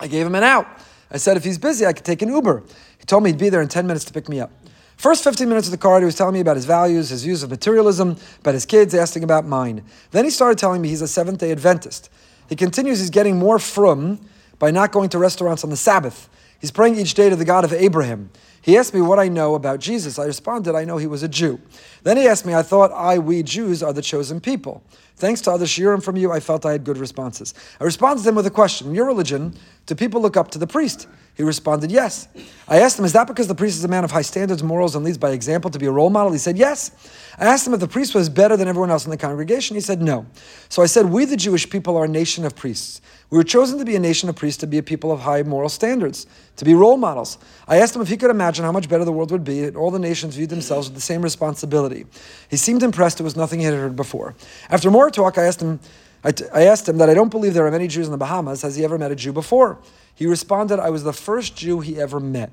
[0.00, 0.66] I gave him an out.
[1.10, 2.62] I said if he's busy, I could take an Uber.
[2.98, 4.50] He told me he'd be there in 10 minutes to pick me up.
[4.96, 7.42] First 15 minutes of the car, he was telling me about his values, his views
[7.42, 9.84] of materialism, about his kids, asking about mine.
[10.10, 12.10] Then he started telling me he's a Seventh day Adventist.
[12.48, 14.20] He continues he's getting more from
[14.58, 16.28] by not going to restaurants on the Sabbath.
[16.60, 18.30] He's praying each day to the God of Abraham.
[18.60, 20.18] He asked me what I know about Jesus.
[20.18, 21.60] I responded, I know he was a Jew.
[22.02, 24.82] Then he asked me, I thought I, we Jews, are the chosen people.
[25.16, 27.54] Thanks to other shiurim from you, I felt I had good responses.
[27.80, 28.88] I responded to him with a question.
[28.88, 29.54] In your religion,
[29.86, 31.08] do people look up to the priest?
[31.38, 32.26] He responded, yes.
[32.66, 34.96] I asked him, is that because the priest is a man of high standards, morals,
[34.96, 36.32] and leads by example to be a role model?
[36.32, 36.90] He said, yes.
[37.38, 39.76] I asked him if the priest was better than everyone else in the congregation.
[39.76, 40.26] He said, no.
[40.68, 43.00] So I said, we the Jewish people are a nation of priests.
[43.30, 45.44] We were chosen to be a nation of priests, to be a people of high
[45.44, 47.38] moral standards, to be role models.
[47.68, 49.76] I asked him if he could imagine how much better the world would be if
[49.76, 52.06] all the nations viewed themselves with the same responsibility.
[52.50, 53.20] He seemed impressed.
[53.20, 54.34] It was nothing he had heard before.
[54.70, 55.78] After more talk, I asked him,
[56.24, 58.18] I, t- I asked him that I don't believe there are many Jews in the
[58.18, 58.62] Bahamas.
[58.62, 59.78] Has he ever met a Jew before?
[60.18, 62.50] He responded, I was the first Jew he ever met.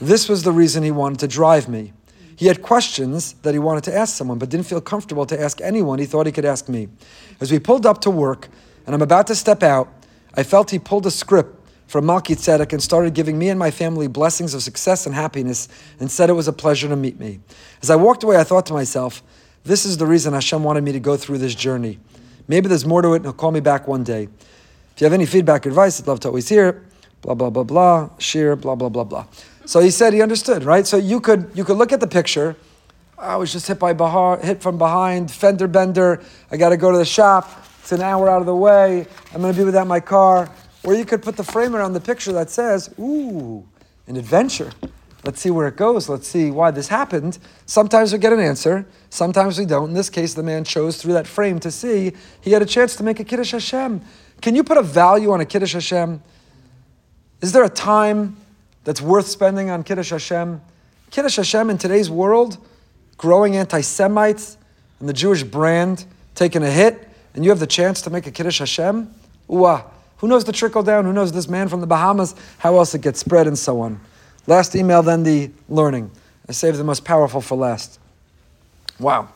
[0.00, 1.92] This was the reason he wanted to drive me.
[2.36, 5.60] He had questions that he wanted to ask someone, but didn't feel comfortable to ask
[5.60, 6.88] anyone he thought he could ask me.
[7.38, 8.48] As we pulled up to work,
[8.86, 9.92] and I'm about to step out,
[10.32, 11.54] I felt he pulled a script
[11.86, 15.68] from Malki Tzedek and started giving me and my family blessings of success and happiness
[15.98, 17.40] and said it was a pleasure to meet me.
[17.82, 19.22] As I walked away, I thought to myself,
[19.64, 21.98] this is the reason Hashem wanted me to go through this journey.
[22.48, 24.28] Maybe there's more to it and he'll call me back one day.
[25.00, 26.76] If you have any feedback or advice, I'd love to always hear it.
[27.22, 29.24] Blah, blah, blah, blah, share, blah, blah, blah, blah.
[29.64, 30.86] So he said he understood, right?
[30.86, 32.54] So you could, you could look at the picture.
[33.16, 36.22] I was just hit by Bahar, hit from behind, fender bender.
[36.50, 37.50] I got to go to the shop.
[37.80, 39.06] It's an hour out of the way.
[39.32, 40.50] I'm going to be without my car.
[40.84, 43.66] Or you could put the frame around the picture that says, ooh,
[44.06, 44.70] an adventure.
[45.24, 46.08] Let's see where it goes.
[46.08, 47.38] Let's see why this happened.
[47.66, 49.90] Sometimes we get an answer, sometimes we don't.
[49.90, 52.96] In this case, the man chose through that frame to see he had a chance
[52.96, 54.00] to make a Kiddush Hashem.
[54.40, 56.22] Can you put a value on a Kiddush Hashem?
[57.42, 58.36] Is there a time
[58.84, 60.60] that's worth spending on Kiddush Hashem?
[61.10, 62.56] Kiddush Hashem in today's world,
[63.18, 64.56] growing anti Semites
[65.00, 68.30] and the Jewish brand taking a hit, and you have the chance to make a
[68.30, 69.12] Kiddush Hashem?
[69.50, 69.80] Ooh,
[70.18, 71.04] who knows the trickle down?
[71.04, 72.34] Who knows this man from the Bahamas?
[72.58, 74.00] How else it gets spread and so on.
[74.46, 76.10] Last email, then the learning.
[76.48, 78.00] I saved the most powerful for last.
[78.98, 79.28] Wow.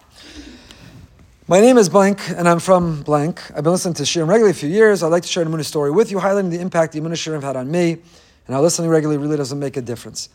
[1.46, 3.42] My name is Blank, and I'm from Blank.
[3.50, 5.02] I've been listening to Shiurim regularly for a few years.
[5.02, 7.42] I'd like to share an Emunah story with you, highlighting the impact the Emunah Shiurim
[7.42, 10.30] had on me, and how listening regularly really doesn't make a difference.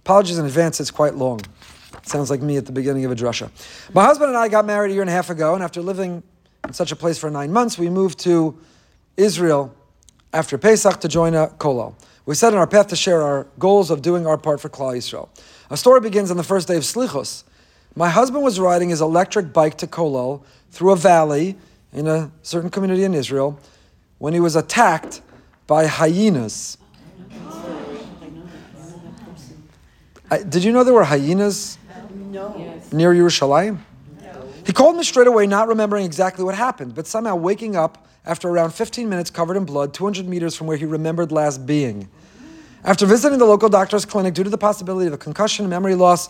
[0.00, 1.40] Apologies in advance, it's quite long.
[2.04, 3.50] sounds like me at the beginning of a drasha.
[3.92, 6.22] My husband and I got married a year and a half ago, and after living
[6.66, 8.58] in such a place for nine months, we moved to
[9.16, 9.74] Israel
[10.32, 11.94] after Pesach to join a kollel.
[12.26, 14.96] We set on our path to share our goals of doing our part for Klal
[14.96, 15.28] Yisrael.
[15.70, 17.44] A story begins on the first day of Slichos.
[17.94, 21.56] My husband was riding his electric bike to kollel through a valley
[21.92, 23.60] in a certain community in Israel
[24.18, 25.22] when he was attacked
[25.68, 26.78] by hyenas.
[30.28, 31.78] I, did you know there were hyenas
[32.10, 32.52] no.
[32.90, 33.78] near Yerushalayim?
[34.20, 34.48] No.
[34.66, 38.48] He called me straight away, not remembering exactly what happened, but somehow waking up after
[38.48, 42.08] around 15 minutes covered in blood, 200 meters from where he remembered last being.
[42.86, 45.96] After visiting the local doctor's clinic due to the possibility of a concussion and memory
[45.96, 46.28] loss,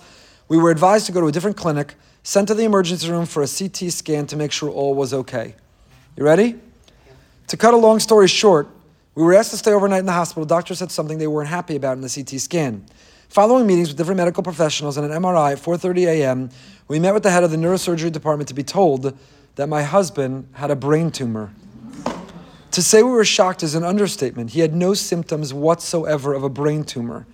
[0.49, 3.43] we were advised to go to a different clinic, sent to the emergency room for
[3.43, 5.55] a CT scan to make sure all was okay.
[6.17, 6.59] You ready?
[7.49, 8.69] To cut a long story short,
[9.15, 10.47] we were asked to stay overnight in the hospital.
[10.47, 12.87] Doctors said something they weren't happy about in the CT scan.
[13.29, 16.49] Following meetings with different medical professionals and an MRI at 4:30 a.m.,
[16.89, 19.15] we met with the head of the neurosurgery department to be told
[19.57, 21.53] that my husband had a brain tumor.
[22.77, 24.51] To say we were shocked is an understatement.
[24.51, 27.27] He had no symptoms whatsoever of a brain tumor.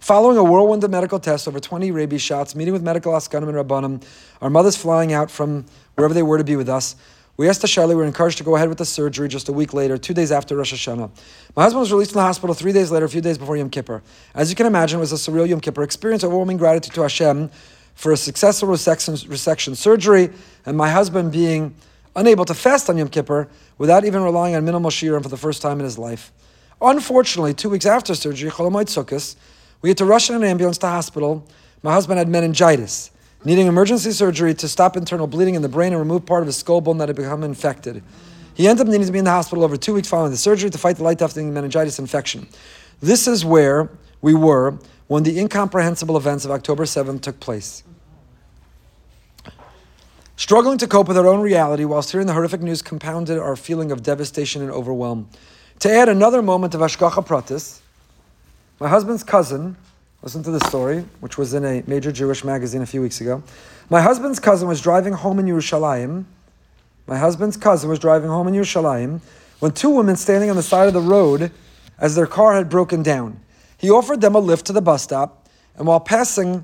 [0.00, 3.58] Following a whirlwind of medical tests, over 20 rabies shots, meeting with medical askanim and
[3.58, 4.02] rabbanim,
[4.40, 6.96] our mothers flying out from wherever they were to be with us,
[7.36, 9.74] we asked Charlie, we were encouraged to go ahead with the surgery just a week
[9.74, 11.10] later, two days after Rosh Hashanah.
[11.54, 13.68] My husband was released from the hospital three days later, a few days before Yom
[13.68, 14.02] Kippur.
[14.34, 17.50] As you can imagine, it was a surreal Yom Kippur experience, overwhelming gratitude to Hashem
[17.96, 20.30] for a successful resection, resection surgery,
[20.64, 21.74] and my husband being
[22.16, 23.48] unable to fast on Yom Kippur
[23.78, 26.32] without even relying on minimal shiurim for the first time in his life.
[26.80, 29.36] Unfortunately, two weeks after surgery, Chol Hamoed Sukkot,
[29.82, 31.46] we had to rush in an ambulance to hospital.
[31.82, 33.10] My husband had meningitis,
[33.44, 36.56] needing emergency surgery to stop internal bleeding in the brain and remove part of his
[36.56, 38.02] skull bone that had become infected.
[38.54, 40.70] He ended up needing to be in the hospital over two weeks following the surgery
[40.70, 42.48] to fight the life-threatening meningitis infection.
[43.00, 43.90] This is where
[44.22, 47.82] we were when the incomprehensible events of October 7th took place.
[50.38, 53.90] Struggling to cope with our own reality whilst hearing the horrific news compounded our feeling
[53.90, 55.30] of devastation and overwhelm.
[55.78, 57.80] To add another moment of Hashgacha Pratis,
[58.78, 59.78] my husband's cousin,
[60.20, 63.42] listen to this story, which was in a major Jewish magazine a few weeks ago.
[63.88, 66.26] My husband's cousin was driving home in Yerushalayim.
[67.06, 69.20] My husband's cousin was driving home in Yerushalayim
[69.60, 71.50] when two women standing on the side of the road
[71.98, 73.40] as their car had broken down.
[73.78, 76.62] He offered them a lift to the bus stop, and while passing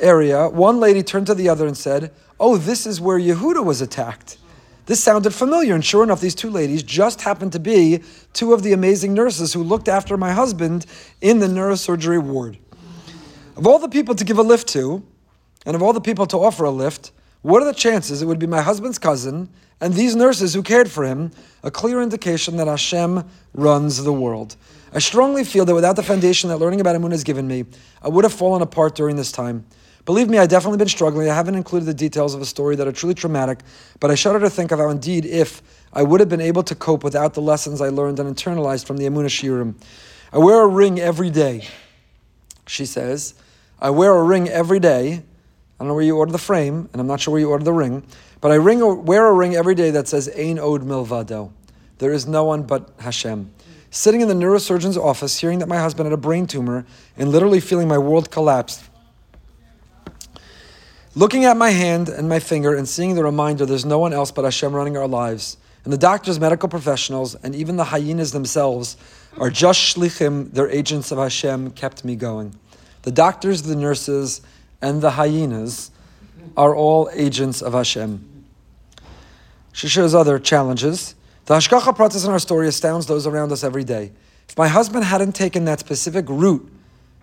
[0.00, 3.80] area, one lady turned to the other and said, Oh, this is where Yehuda was
[3.80, 4.38] attacked.
[4.86, 8.62] This sounded familiar, and sure enough, these two ladies just happened to be two of
[8.62, 10.86] the amazing nurses who looked after my husband
[11.20, 12.56] in the neurosurgery ward.
[13.54, 15.04] Of all the people to give a lift to,
[15.66, 18.38] and of all the people to offer a lift, what are the chances it would
[18.38, 21.32] be my husband's cousin and these nurses who cared for him?
[21.62, 24.56] A clear indication that Hashem runs the world.
[24.94, 27.66] I strongly feel that without the foundation that learning about Amun has given me,
[28.00, 29.66] I would have fallen apart during this time.
[30.08, 31.28] Believe me, I've definitely been struggling.
[31.28, 33.58] I haven't included the details of a story that are truly traumatic,
[34.00, 35.60] but I shudder to think of how indeed if
[35.92, 38.96] I would have been able to cope without the lessons I learned and internalized from
[38.96, 39.74] the Amunah Shiurim.
[40.32, 41.68] I wear a ring every day,
[42.66, 43.34] she says.
[43.78, 45.12] I wear a ring every day.
[45.12, 45.20] I
[45.78, 47.74] don't know where you order the frame, and I'm not sure where you order the
[47.74, 48.02] ring,
[48.40, 51.52] but I ring, wear a ring every day that says Ein Od Milvado.
[51.98, 53.50] There is no one but Hashem.
[53.90, 56.86] Sitting in the neurosurgeon's office, hearing that my husband had a brain tumor,
[57.18, 58.87] and literally feeling my world collapsed,
[61.14, 64.30] Looking at my hand and my finger and seeing the reminder there's no one else
[64.30, 68.96] but Hashem running our lives, And the doctors, medical professionals, and even the hyenas themselves
[69.38, 72.54] are just shlichim, their agents of Hashem, kept me going.
[73.02, 74.42] The doctors, the nurses,
[74.82, 75.90] and the hyenas
[76.56, 78.44] are all agents of Hashem.
[79.72, 81.14] She shares other challenges.
[81.46, 84.12] The Hashgacha Pratis in our story astounds those around us every day.
[84.48, 86.70] If my husband hadn't taken that specific route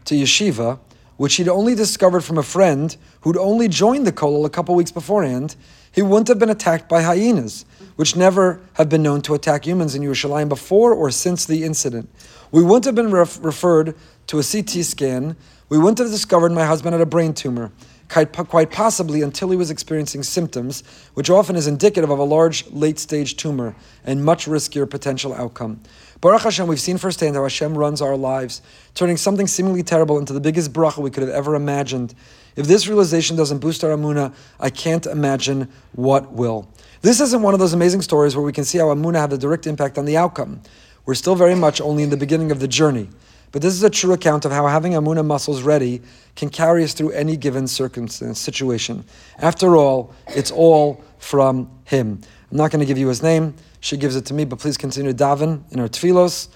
[0.06, 0.80] to yeshiva,
[1.18, 4.92] which he'd only discovered from a friend who'd only joined the kollel a couple weeks
[4.92, 5.56] beforehand,
[5.92, 9.96] he wouldn't have been attacked by hyenas, which never have been known to attack humans
[9.96, 12.10] in Yerushalayim before or since the incident.
[12.52, 13.96] We wouldn't have been ref- referred
[14.28, 15.38] to a CT scan.
[15.70, 17.72] We wouldn't have discovered my husband had a brain tumor
[18.08, 20.84] quite possibly until he was experiencing symptoms,
[21.16, 25.82] which often is indicative of a large late stage tumor and much riskier potential outcome.
[26.22, 28.62] Baruch Hashem, we've seen firsthand how Hashem runs our lives,
[28.94, 32.16] turning something seemingly terrible into the biggest bracha we could have ever imagined.
[32.56, 36.70] If this realization doesn't boost our amuna, I can't imagine what will.
[37.02, 39.38] This isn't one of those amazing stories where we can see how amuna had a
[39.38, 40.62] direct impact on the outcome.
[41.06, 43.10] We're still very much only in the beginning of the journey.
[43.56, 46.02] But this is a true account of how having Amuna muscles ready
[46.36, 49.06] can carry us through any given circumstance, situation.
[49.40, 52.20] After all, it's all from Him.
[52.52, 53.54] I'm not going to give you His name.
[53.80, 56.48] She gives it to me, but please continue to daven in our tefillos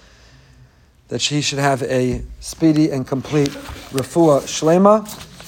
[1.08, 3.50] that she should have a speedy and complete
[3.90, 5.04] refuah shlema.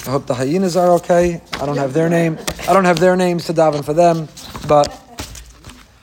[0.06, 1.40] I hope the hyenas are okay.
[1.54, 2.38] I don't have their name.
[2.68, 4.28] I don't have their names to daven for them.
[4.66, 5.00] But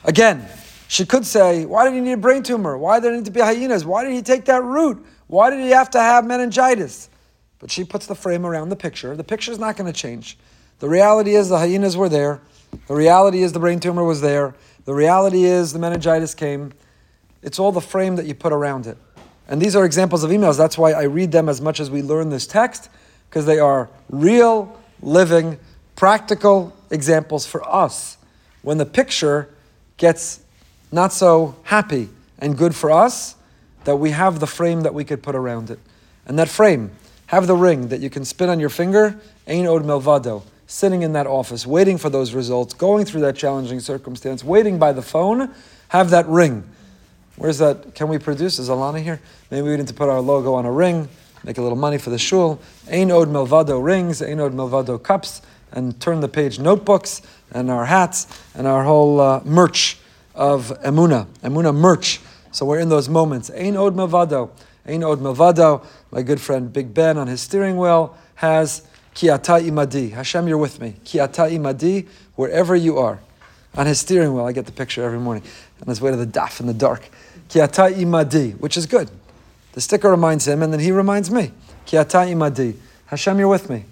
[0.04, 0.48] again,
[0.88, 2.78] she could say, why did he need a brain tumor?
[2.78, 3.84] Why did there need to be hyenas?
[3.84, 5.04] Why did he take that route?
[5.26, 7.10] Why did he have to have meningitis?
[7.58, 9.14] But she puts the frame around the picture.
[9.14, 10.38] The picture is not going to change.
[10.78, 12.40] The reality is the hyenas were there.
[12.88, 14.54] The reality is the brain tumor was there.
[14.84, 16.72] The reality is the meningitis came.
[17.42, 18.96] It's all the frame that you put around it.
[19.48, 20.56] And these are examples of emails.
[20.56, 22.88] That's why I read them as much as we learn this text,
[23.28, 25.58] because they are real, living,
[25.96, 28.16] practical examples for us.
[28.62, 29.48] When the picture
[29.96, 30.40] gets
[30.92, 33.36] not so happy and good for us,
[33.84, 35.78] that we have the frame that we could put around it.
[36.26, 36.92] And that frame,
[37.26, 41.12] have the ring that you can spin on your finger, Ein Od Milvado, sitting in
[41.14, 45.52] that office, waiting for those results, going through that challenging circumstance, waiting by the phone,
[45.88, 46.64] have that ring.
[47.36, 47.94] Where's that?
[47.94, 48.58] Can we produce?
[48.58, 49.20] Is Alana here?
[49.50, 51.08] Maybe we need to put our logo on a ring,
[51.42, 52.60] make a little money for the shul.
[52.90, 57.86] Ein Od Milvado rings, Ein Od Milvado cups, and turn the page notebooks, and our
[57.86, 59.98] hats, and our whole uh, merch
[60.34, 62.20] of Emuna, Emuna merch
[62.52, 63.50] so we're in those moments.
[63.50, 64.50] Ein od mavado.
[64.86, 65.84] Ein od mavado.
[66.10, 68.82] My good friend Big Ben on his steering wheel has
[69.14, 70.12] kiata imadi.
[70.12, 70.96] Hashem, you're with me.
[71.04, 73.20] Kiata imadi, wherever you are.
[73.76, 75.44] On his steering wheel, I get the picture every morning
[75.80, 77.08] on his way to the daf in the dark.
[77.48, 79.10] Kiata imadi, which is good.
[79.72, 81.52] The sticker reminds him, and then he reminds me.
[81.86, 82.76] Kiata imadi.
[83.06, 83.84] Hashem, you're with me.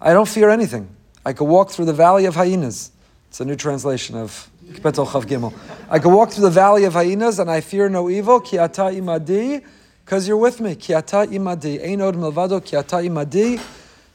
[0.00, 0.88] I don't fear anything.
[1.24, 2.90] I could walk through the valley of hyenas.
[3.28, 7.62] It's a new translation of I could walk through the valley of hyenas and I
[7.62, 8.40] fear no evil.
[8.40, 9.64] Ki ata imadi,
[10.04, 10.74] because you're with me.
[10.74, 11.82] Ki ata imadi.
[11.82, 13.60] Einod milvado ki ata imadi.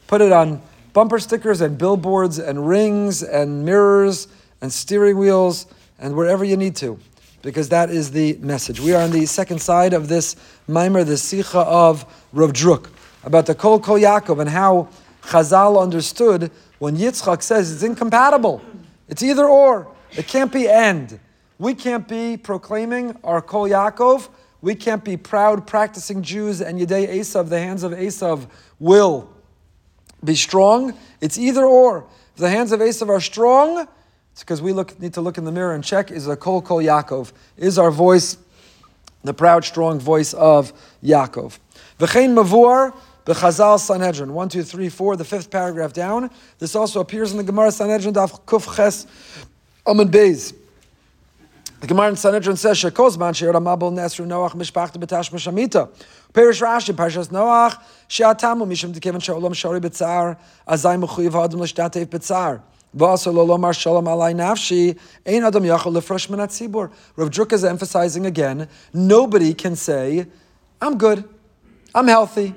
[0.06, 0.60] Put it on
[0.92, 4.28] bumper stickers and billboards and rings and mirrors
[4.60, 5.66] and steering wheels
[5.98, 6.98] and wherever you need to.
[7.42, 8.80] Because that is the message.
[8.80, 10.36] We are on the second side of this
[10.68, 12.88] ma'amar, the Sikha of Rav Druk,
[13.22, 14.88] about the Kol Kol Yaakov and how
[15.22, 18.62] Chazal understood when Yitzchak says it's incompatible.
[19.08, 19.88] It's either or.
[20.12, 21.18] It can't be end.
[21.58, 24.28] We can't be proclaiming our Kol Yaakov.
[24.62, 28.46] We can't be proud practicing Jews and Yedei Esav, the hands of Esav
[28.78, 29.33] will
[30.24, 30.94] be strong.
[31.20, 32.06] It's either or.
[32.34, 33.86] If the hands of Esav are strong,
[34.32, 36.60] it's because we look, need to look in the mirror and check is a Kol
[36.60, 37.32] Kol Yaakov.
[37.56, 38.36] Is our voice
[39.22, 41.58] the proud, strong voice of Yaakov?
[41.98, 46.30] V'chein Mavur, Bechazal Sanhedrin, 1, 2, 3, 4, the fifth paragraph down.
[46.58, 49.06] This also appears in the Gemara Sanhedrin, Daf Kuf Ches
[49.86, 50.54] Amud Beis.
[51.84, 55.90] The Gemara in Sanhedrin says, "Shekozman she'er amabel nesru Noach mishpachta betash mashamita."
[56.32, 62.62] Perish Rashi, Parshas Noach, she'atamu mishum dekevan she'olam shori betzar, azay mechuyev adam l'shtatev betzar.
[62.96, 66.90] V'asar lo lomar shalom alay nafshi, ein adam yachol lefresh minat tzibur.
[67.16, 70.24] Rav Druk is emphasizing again, nobody can say,
[70.80, 71.28] I'm good,
[71.94, 72.54] I'm healthy,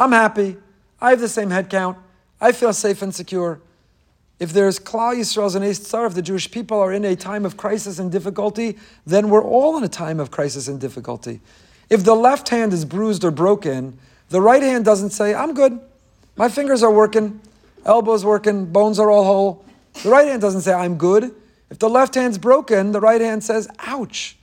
[0.00, 0.56] I'm happy,
[1.00, 1.96] I have the same head count,
[2.40, 3.60] I feel safe and secure.
[4.44, 7.56] If there's Klal Yisrael's and Eitzar, if the Jewish people are in a time of
[7.56, 8.76] crisis and difficulty,
[9.06, 11.40] then we're all in a time of crisis and difficulty.
[11.88, 13.96] If the left hand is bruised or broken,
[14.28, 15.80] the right hand doesn't say, I'm good.
[16.36, 17.40] My fingers are working,
[17.86, 19.64] elbows working, bones are all whole.
[20.02, 21.34] The right hand doesn't say, I'm good.
[21.70, 24.36] If the left hand's broken, the right hand says, ouch.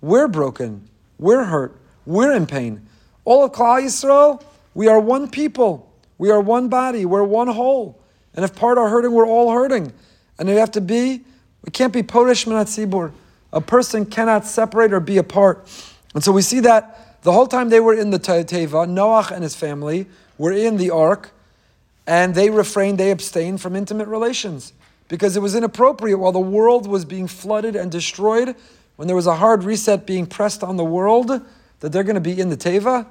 [0.00, 0.88] We're broken.
[1.18, 1.76] We're hurt.
[2.06, 2.88] We're in pain.
[3.26, 5.92] All of Klal Yisrael, we are one people.
[6.16, 7.04] We are one body.
[7.04, 8.01] We're one whole.
[8.34, 9.92] And if part are hurting, we're all hurting.
[10.38, 11.22] And we have to be,
[11.64, 13.12] we can't be Porish Minat Sibur.
[13.52, 15.68] A person cannot separate or be apart.
[16.14, 19.42] And so we see that the whole time they were in the Teva, Noach and
[19.42, 20.06] his family
[20.38, 21.30] were in the ark,
[22.06, 24.72] and they refrained, they abstained from intimate relations
[25.08, 28.56] because it was inappropriate while the world was being flooded and destroyed,
[28.96, 31.28] when there was a hard reset being pressed on the world,
[31.80, 33.06] that they're going to be in the Teva,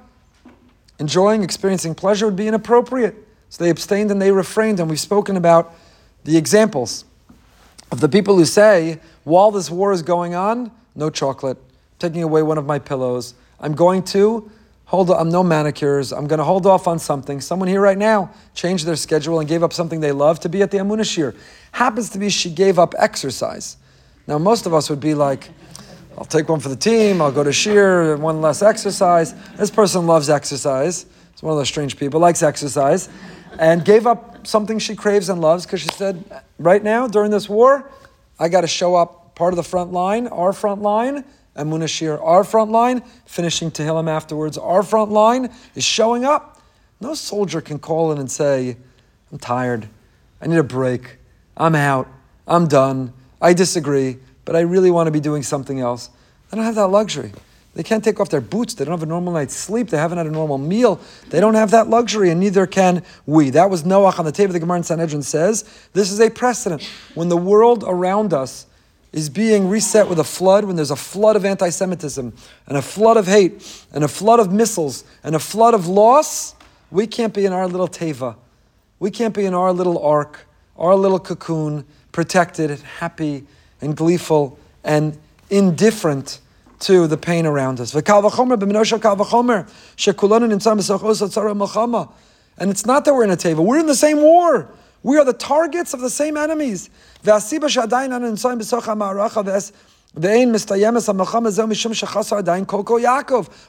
[0.98, 3.14] enjoying, experiencing pleasure would be inappropriate.
[3.52, 5.74] So they abstained and they refrained, and we've spoken about
[6.24, 7.04] the examples
[7.90, 11.58] of the people who say, while this war is going on, no chocolate,
[11.98, 13.34] taking away one of my pillows.
[13.60, 14.50] I'm going to
[14.86, 16.14] hold I'm no manicures.
[16.14, 17.42] I'm going to hold off on something.
[17.42, 20.62] Someone here right now changed their schedule and gave up something they love to be
[20.62, 21.36] at the Emunah Shiur.
[21.72, 23.76] Happens to be she gave up exercise.
[24.26, 25.50] Now, most of us would be like,
[26.16, 29.34] I'll take one for the team, I'll go to shiur, one less exercise.
[29.56, 31.04] This person loves exercise.
[31.34, 33.08] It's one of those strange people, likes exercise,
[33.58, 36.24] and gave up something she craves and loves because she said,
[36.58, 37.90] right now, during this war,
[38.38, 41.24] I got to show up part of the front line, our front line,
[41.56, 46.60] Emunah Shiur, our front line, finishing Tehillim afterwards, our front line is showing up.
[47.00, 48.76] No soldier can call in and say,
[49.30, 49.88] I'm tired,
[50.40, 51.18] I need a break,
[51.56, 52.08] I'm out,
[52.46, 56.10] I'm done, I disagree, but I really want to be doing something else.
[56.50, 57.32] I don't have that luxury.
[57.74, 58.74] They can't take off their boots.
[58.74, 59.88] They don't have a normal night's sleep.
[59.88, 61.00] They haven't had a normal meal.
[61.30, 63.48] They don't have that luxury, and neither can we.
[63.50, 64.52] That was Noach on the teva.
[64.52, 66.86] The Gemara in Sanhedrin says this is a precedent.
[67.14, 68.66] When the world around us
[69.12, 72.34] is being reset with a flood, when there's a flood of anti Semitism,
[72.66, 76.54] and a flood of hate, and a flood of missiles, and a flood of loss,
[76.90, 78.36] we can't be in our little teva.
[78.98, 83.46] We can't be in our little ark, our little cocoon, protected, and happy,
[83.80, 86.40] and gleeful, and indifferent
[86.82, 87.94] to the pain around us.
[92.58, 94.68] And it's not that we're in a teva, we're in the same war.
[95.02, 96.88] We are the targets of the same enemies.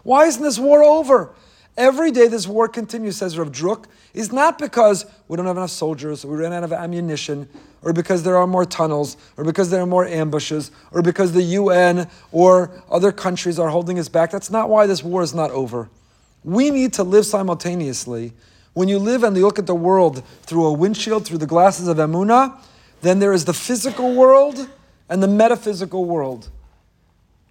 [0.03, 1.29] Why isn't this war over?
[1.75, 5.71] Every day this war continues, says Rav Druk, is not because we don't have enough
[5.71, 7.49] soldiers, or we ran out of ammunition,
[7.81, 11.41] or because there are more tunnels, or because there are more ambushes, or because the
[11.41, 14.31] UN or other countries are holding us back.
[14.31, 15.89] That's not why this war is not over.
[16.43, 18.33] We need to live simultaneously
[18.73, 21.87] when you live and you look at the world through a windshield, through the glasses
[21.87, 22.57] of Emunah,
[23.01, 24.69] then there is the physical world
[25.09, 26.49] and the metaphysical world.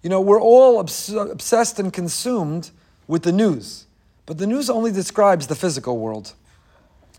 [0.01, 2.71] You know, we're all obs- obsessed and consumed
[3.07, 3.85] with the news,
[4.25, 6.33] but the news only describes the physical world.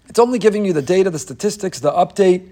[0.09, 2.49] It's only giving you the data, the statistics, the update.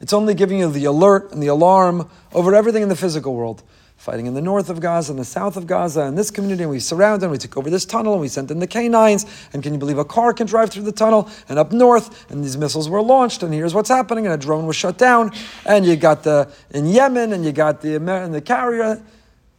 [0.00, 3.62] It's only giving you the alert and the alarm over everything in the physical world
[4.00, 6.70] fighting in the north of Gaza and the south of Gaza and this community, and
[6.70, 9.26] we surrounded and we took over this tunnel and we sent in the canines.
[9.52, 11.28] And can you believe a car can drive through the tunnel?
[11.50, 14.66] And up north, and these missiles were launched, and here's what's happening, and a drone
[14.66, 15.32] was shut down,
[15.66, 19.02] and you got the in Yemen, and you got the and the carrier.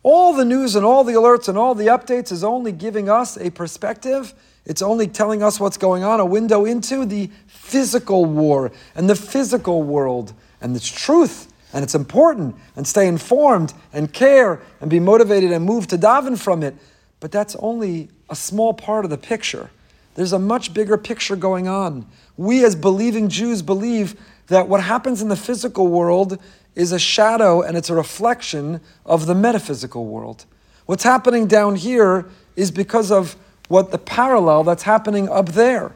[0.04, 3.38] All the news and all the alerts and all the updates is only giving us
[3.38, 4.34] a perspective.
[4.66, 9.16] It's only telling us what's going on, a window into the physical war and the
[9.16, 10.34] physical world.
[10.60, 15.66] And it's truth and it's important, and stay informed and care and be motivated and
[15.66, 16.76] move to daven from it.
[17.22, 19.70] But that's only a small part of the picture.
[20.16, 22.06] There's a much bigger picture going on.
[22.36, 26.38] We, as believing Jews, believe that what happens in the physical world
[26.76, 30.46] is a shadow and it's a reflection of the metaphysical world.
[30.86, 33.36] What's happening down here is because of
[33.68, 35.94] what the parallel that's happening up there.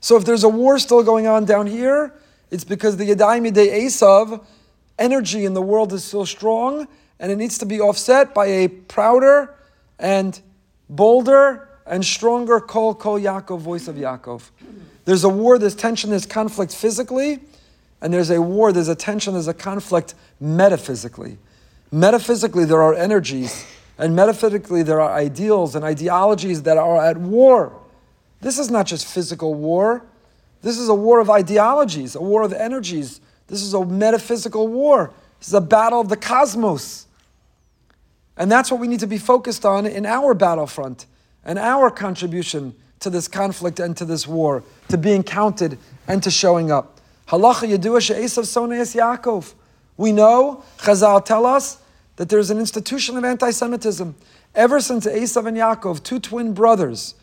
[0.00, 2.12] So if there's a war still going on down here,
[2.50, 4.44] it's because the Yadayim Yidei Esav
[4.98, 8.68] energy in the world is still strong and it needs to be offset by a
[8.68, 9.54] prouder
[9.98, 10.40] and
[10.88, 14.50] bolder and stronger Kol Kol Yaakov, voice of Yaakov.
[15.04, 17.40] There's a war, there's tension, there's conflict physically,
[18.00, 21.38] and there's a war, there's a tension, there's a conflict metaphysically.
[21.92, 23.66] Metaphysically, there are energies,
[23.98, 27.72] and metaphysically, there are ideals and ideologies that are at war.
[28.40, 30.02] This is not just physical war,
[30.62, 35.12] this is a war of ideologies, a war of energies, this is a metaphysical war.
[35.40, 37.06] This is a battle of the cosmos.
[38.36, 41.06] And that's what we need to be focused on in our battlefront
[41.44, 46.30] and our contribution to this conflict and to this war, to being counted and to
[46.30, 46.99] showing up.
[47.30, 49.54] Halacha Yedua She'esav Soneas Yaakov.
[49.96, 51.78] We know, Chazal tell us,
[52.16, 54.16] that there's an institution of anti Semitism.
[54.54, 57.14] Ever since Esav and Yaakov, two twin brothers,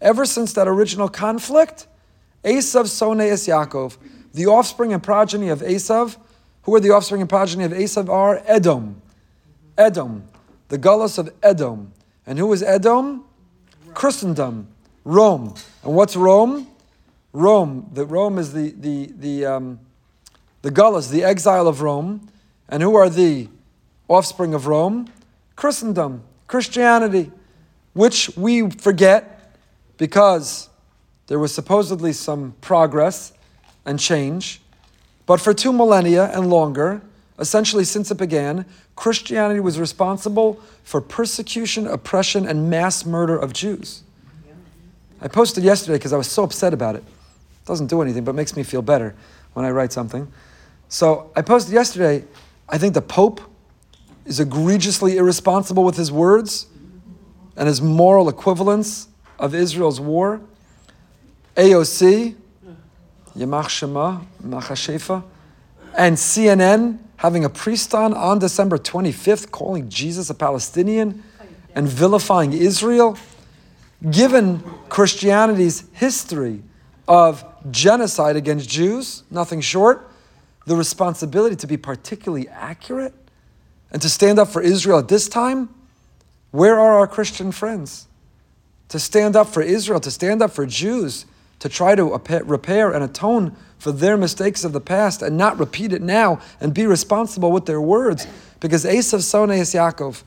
[0.00, 1.86] ever since that original conflict,
[2.44, 3.98] Esav Soneas Yaakov,
[4.34, 6.16] the offspring and progeny of Esav,
[6.62, 9.00] who are the offspring and progeny of Esav are Edom.
[9.78, 10.24] Edom,
[10.70, 11.92] the Gullus of Edom.
[12.26, 13.24] And who is Edom?
[13.94, 14.66] Christendom,
[15.04, 15.54] Rome.
[15.84, 16.66] And what's Rome?
[17.32, 17.90] Rome.
[17.92, 19.80] The Rome is the the the um,
[20.62, 22.28] the Gullus, the exile of Rome.
[22.68, 23.48] And who are the
[24.08, 25.08] offspring of Rome,
[25.56, 27.30] Christendom, Christianity,
[27.92, 29.56] which we forget
[29.98, 30.70] because
[31.26, 33.32] there was supposedly some progress
[33.84, 34.60] and change.
[35.26, 37.02] But for two millennia and longer,
[37.38, 38.64] essentially since it began,
[38.96, 44.02] Christianity was responsible for persecution, oppression, and mass murder of Jews.
[45.20, 47.04] I posted yesterday because I was so upset about it.
[47.64, 49.14] Doesn't do anything, but makes me feel better
[49.54, 50.30] when I write something.
[50.88, 52.24] So I posted yesterday,
[52.68, 53.40] I think the Pope
[54.24, 56.66] is egregiously irresponsible with his words
[57.56, 59.08] and his moral equivalence
[59.38, 60.40] of Israel's war.
[61.56, 62.34] AOC,
[63.36, 65.22] Yamach Shema, Machashefa,
[65.96, 71.22] and CNN having a priest on on December 25th calling Jesus a Palestinian
[71.74, 73.16] and vilifying Israel.
[74.10, 76.62] Given Christianity's history
[77.06, 80.08] of genocide against Jews, nothing short,
[80.66, 83.14] the responsibility to be particularly accurate
[83.90, 85.68] and to stand up for Israel at this time,
[86.50, 88.06] where are our Christian friends?
[88.88, 91.26] To stand up for Israel, to stand up for Jews,
[91.58, 95.92] to try to repair and atone for their mistakes of the past and not repeat
[95.92, 98.26] it now and be responsible with their words.
[98.60, 100.22] Because Esav Sones Yaakov,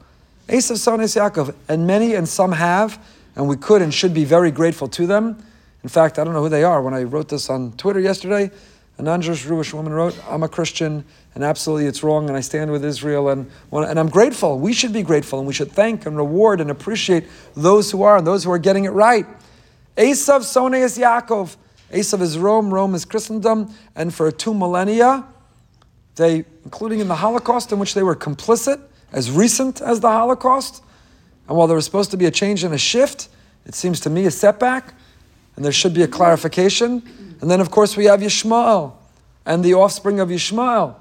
[0.48, 3.04] Esav Sones Yaakov, and many and some have,
[3.36, 5.42] and we could and should be very grateful to them.
[5.86, 6.82] In fact, I don't know who they are.
[6.82, 8.50] When I wrote this on Twitter yesterday,
[8.98, 11.06] a non-Jewish Jewish woman wrote, "I'm a Christian,
[11.36, 14.58] and absolutely it's wrong, and I stand with Israel, and and I'm grateful.
[14.58, 17.26] We should be grateful, and we should thank and reward and appreciate
[17.56, 19.28] those who are and those who are getting it right."
[19.96, 21.56] Esav Soneas Yaakov.
[21.94, 25.26] Esav is Rome, Rome is Christendom, and for two millennia,
[26.16, 28.80] they, including in the Holocaust, in which they were complicit,
[29.14, 30.82] as recent as the Holocaust,
[31.48, 33.30] and while there was supposed to be a change and a shift,
[33.68, 34.96] it seems to me a setback,
[35.56, 37.04] and there should be a clarification.
[37.42, 38.94] And then, of course, we have Yishmael
[39.46, 40.96] and the offspring of Yishmael,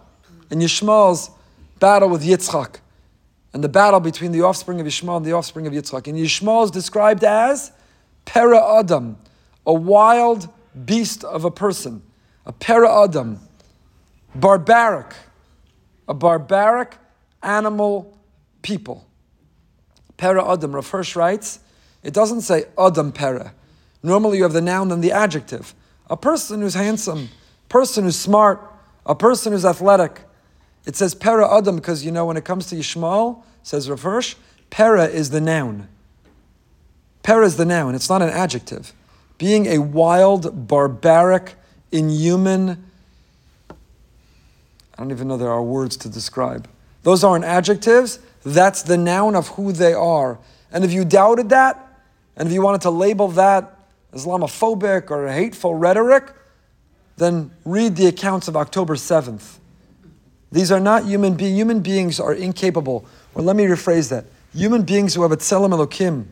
[0.50, 1.30] and Yishmael's
[1.80, 2.76] battle with Yitzchak,
[3.52, 6.06] and the battle between the offspring of Yishmael and the offspring of Yitzchak.
[6.06, 7.72] And Yishmael is described as
[8.24, 9.16] Para Adam,
[9.66, 10.48] a wild
[10.84, 12.02] beast of a person,
[12.44, 13.40] a Para Adam,
[14.34, 15.14] barbaric,
[16.08, 16.96] a barbaric
[17.42, 18.18] animal
[18.62, 19.06] people.
[20.16, 21.60] Para Adam, Rav Hirsch writes,
[22.02, 23.54] it doesn't say Adam Para.
[24.04, 25.74] Normally you have the noun and the adjective.
[26.10, 27.30] A person who's handsome,
[27.70, 28.60] person who's smart,
[29.06, 30.20] a person who's athletic.
[30.84, 34.34] It says Para Adam because you know when it comes to Yishmael, says Rav Hirsch,
[34.68, 35.88] Para is the noun.
[37.22, 38.92] Para is the noun, it's not an adjective.
[39.38, 41.54] Being a wild, barbaric,
[41.90, 42.84] inhuman,
[43.70, 43.74] I
[44.98, 46.68] don't even know there are words to describe.
[47.04, 50.38] Those aren't adjectives, that's the noun of who they are.
[50.70, 51.80] And if you doubted that,
[52.36, 53.73] and if you wanted to label that
[54.14, 56.32] Islamophobic or hateful rhetoric,
[57.16, 59.58] then read the accounts of October 7th.
[60.50, 61.56] These are not human beings.
[61.56, 63.04] Human beings are incapable.
[63.34, 64.26] Or let me rephrase that.
[64.54, 66.26] Human beings who have a tselem elokim,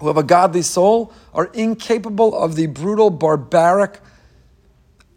[0.00, 4.00] who have a godly soul are incapable of the brutal, barbaric,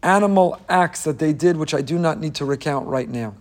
[0.03, 3.33] animal acts that they did, which I do not need to recount right now.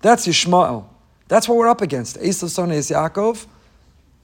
[0.00, 0.86] That's Yishmael.
[1.28, 2.18] That's what we're up against.
[2.18, 3.46] Esav Soneas Yaakov,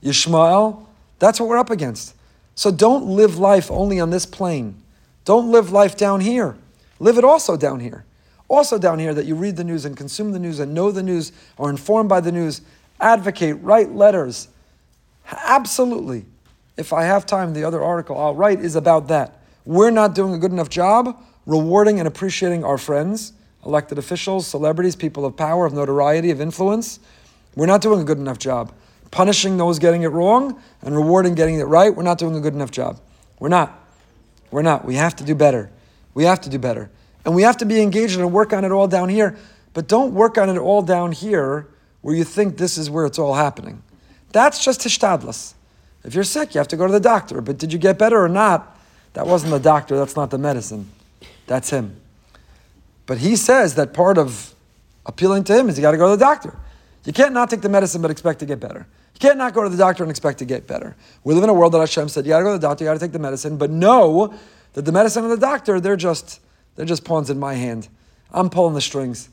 [0.03, 0.85] Yishmael.
[1.19, 2.15] That's what we're up against.
[2.55, 4.83] So don't live life only on this plane.
[5.25, 6.57] Don't live life down here.
[6.99, 8.05] Live it also down here.
[8.49, 11.03] Also down here that you read the news and consume the news and know the
[11.03, 12.61] news or informed by the news.
[13.01, 14.49] Advocate, write letters,
[15.33, 16.25] Absolutely.
[16.77, 19.39] If I have time, the other article I'll write is about that.
[19.65, 23.33] We're not doing a good enough job rewarding and appreciating our friends,
[23.65, 27.01] elected officials, celebrities, people of power, of notoriety, of influence.
[27.57, 28.73] We're not doing a good enough job.
[29.11, 32.55] Punishing those getting it wrong and rewarding getting it right, we're not doing a good
[32.55, 33.01] enough job.
[33.39, 33.77] We're not.
[34.51, 34.85] We're not.
[34.85, 35.71] We have to do better.
[36.15, 36.91] We have to do better.
[37.25, 39.37] And we have to be engaged and work on it all down here.
[39.73, 41.69] But don't work on it all down here
[42.03, 43.83] where you think this is where it's all happening.
[44.33, 45.55] That's just hishtadlus.
[46.05, 47.41] If you're sick, you have to go to the doctor.
[47.41, 48.79] But did you get better or not?
[49.13, 49.99] That wasn't the doctor.
[49.99, 50.91] That's not the medicine.
[51.47, 52.01] That's him.
[53.07, 54.55] But he says that part of
[55.05, 56.57] appealing to him is you got to go to the doctor.
[57.05, 58.87] You can't not take the medicine but expect to get better.
[59.21, 60.97] You can't not go to the doctor and expect to get better.
[61.25, 62.85] We live in a world that Hashem said you got to go to the doctor,
[62.85, 64.35] you got to take the medicine, but know
[64.73, 66.41] that the medicine and the doctor they're just
[66.77, 67.89] they're just pawns in my hand.
[68.31, 69.29] I'm pulling the strings.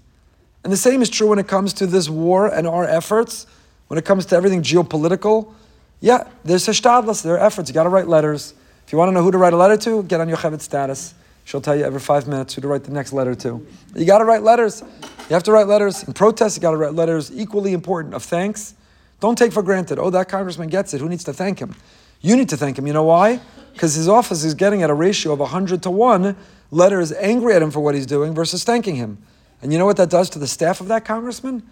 [0.64, 3.48] And the same is true when it comes to this war and our efforts
[3.88, 5.54] when it comes to everything geopolitical,
[6.00, 7.70] yeah, there's hishtadlus, there are efforts.
[7.70, 8.54] You got to write letters.
[8.86, 11.14] If you want to know who to write a letter to, get on Yocheved status.
[11.46, 13.66] She'll tell you every five minutes who to write the next letter to.
[13.96, 14.82] You got to write letters.
[14.82, 16.04] You have to write letters.
[16.04, 18.76] In protest, you got to write letters equally important of thanks.
[19.20, 21.02] Don't take for granted, oh, that congressman gets it.
[21.02, 21.76] Who needs to thank him?
[22.22, 22.88] You need to thank him.
[22.88, 23.40] You know why?
[23.74, 26.36] Because his office is getting at a ratio of 100 to 1
[26.72, 29.18] letters angry at him for what he's doing versus thanking him.
[29.62, 31.64] And you know what that does to the staff of that congressman?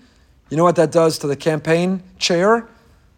[0.50, 2.68] You know what that does to the campaign chair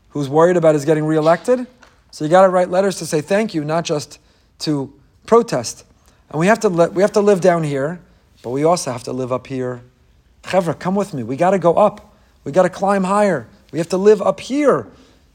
[0.09, 1.67] who's worried about his getting reelected?
[2.11, 4.19] So you got to write letters to say thank you, not just
[4.59, 4.93] to
[5.25, 5.85] protest.
[6.29, 7.99] And we have to, li- we have to live down here,
[8.41, 9.81] but we also have to live up here.
[10.43, 11.23] Chevra, come with me.
[11.23, 12.15] We got to go up.
[12.43, 13.47] We got to climb higher.
[13.71, 14.87] We have to live up here.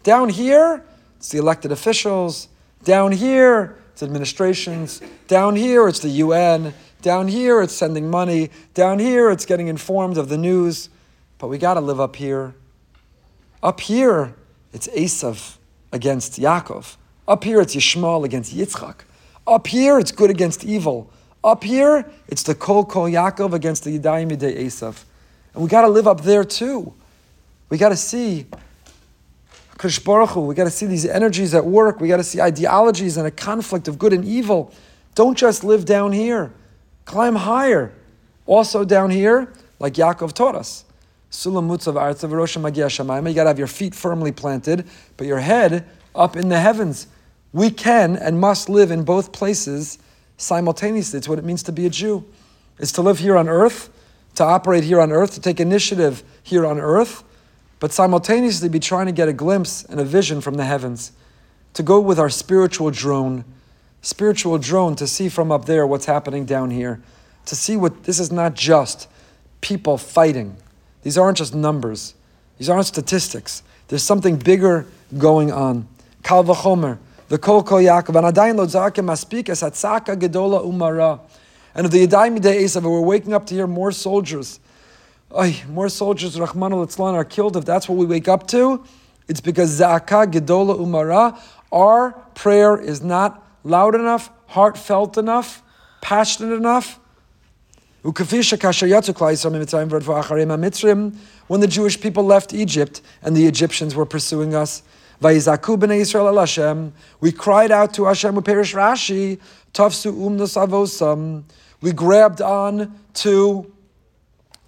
[0.03, 0.85] Down here,
[1.16, 2.49] it's the elected officials.
[2.85, 5.03] Down here, it's administrations.
[5.28, 6.74] Down here, it's the UN.
[7.03, 8.51] Down here, it's sending money.
[8.74, 10.89] Down here, it's getting informed of the news.
[11.39, 12.55] But we got to live up here.
[13.62, 14.35] Up here,
[14.72, 15.57] it's Esav
[15.93, 16.97] against Yaakov.
[17.28, 19.01] Up here, it's Yishmael against Yitzchak.
[19.47, 21.11] Up here, it's good against evil.
[21.45, 25.05] Up here, it's the Kol Kol Yaakov against the Yadayim Yidei Esav.
[25.55, 26.95] And we got to live up there too.
[27.73, 28.45] We got to see
[29.79, 30.43] Krish Baruch Hu.
[30.43, 32.01] We got to see these energies at work.
[32.01, 34.75] We got to see ideologies and a conflict of good and evil.
[35.14, 36.53] Don't just live down here.
[37.07, 37.95] Climb higher.
[38.45, 40.85] Also down here, like Yaakov taught us.
[41.31, 42.91] Sulam mutzav artzav magia
[43.31, 47.07] You got to have your feet firmly planted, but your head up in the heavens.
[47.55, 49.99] We can and must live in both places
[50.37, 51.16] simultaneously.
[51.16, 52.23] It's what it means to be a Jew.
[52.79, 53.89] It's to live here on earth,
[54.35, 57.25] to operate here on earth, to take initiative here on earth,
[57.83, 61.11] but simultaneously be trying to get a glimpse and a vision from the heavens.
[61.74, 63.45] To go with our spiritual drone,
[64.03, 67.03] spiritual drone to see from up there what's happening down here.
[67.47, 69.09] To see what this is not just
[69.61, 70.57] people fighting.
[71.03, 72.14] These aren't just numbers.
[72.57, 73.64] These aren't statistics.
[73.89, 74.87] There's something bigger
[75.18, 75.89] going on.
[76.22, 76.99] Kal v'chomer.
[77.30, 81.18] The kol kol Yaakov and adayin lo zakim maspik es gedola umara.
[81.74, 84.61] And of the Yadayim Esav, we're waking up to hear more soldiers.
[85.35, 87.57] Ay, more soldiers, Rahman al are killed.
[87.57, 88.85] If that's what we wake up to,
[89.28, 91.41] it's because Zaka Gedola Umara,
[91.72, 95.62] our prayer is not loud enough, heartfelt enough,
[96.03, 97.01] passionate enough.
[98.03, 99.09] When the
[101.68, 104.83] Jewish people left Egypt and the Egyptians were pursuing us,
[105.20, 105.41] we
[107.33, 109.39] cried out to Hashem, we Rashi,
[109.72, 111.45] Tafsu umnas avosam.
[111.80, 113.72] We grabbed on to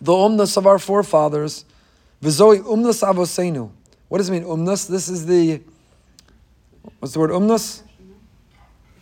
[0.05, 1.65] the umnas of our forefathers.
[2.23, 3.71] Vizoi umnas avosenu.
[4.09, 4.87] What does it mean, umnas?
[4.87, 5.63] This is the,
[6.99, 7.83] what's the word, umnas?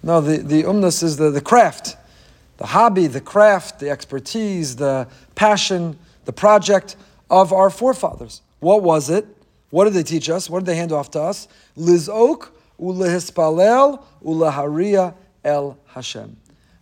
[0.02, 1.96] No, the, the umnas is the, the craft,
[2.58, 6.94] the hobby, the craft, the expertise, the passion, the project
[7.28, 8.40] of our forefathers.
[8.60, 9.26] What was it?
[9.70, 10.48] What did they teach us?
[10.48, 11.48] What did they hand off to us?
[11.76, 12.50] Lizok
[12.80, 16.36] ulehispalel ulaharia el Hashem.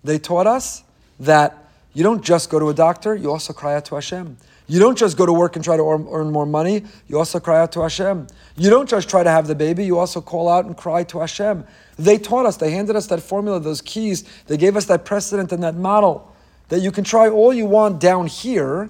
[0.05, 0.83] They taught us
[1.21, 1.60] that
[1.93, 4.37] you don't just go to a doctor, you also cry out to Hashem.
[4.69, 7.61] You don't just go to work and try to earn more money, you also cry
[7.61, 8.29] out to Hashem.
[8.57, 11.19] You don't just try to have the baby, you also call out and cry to
[11.19, 11.65] Hashem.
[11.99, 15.51] They taught us, they handed us that formula, those keys, they gave us that precedent
[15.51, 16.31] and that model
[16.71, 18.89] that you can try all you want down here,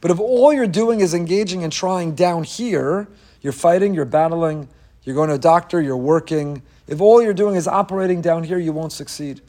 [0.00, 3.08] but if all you're doing is engaging and trying down here,
[3.40, 4.68] you're fighting, you're battling,
[5.02, 6.62] you're going to a doctor, you're working.
[6.86, 9.40] If all you're doing is operating down here, you won't succeed.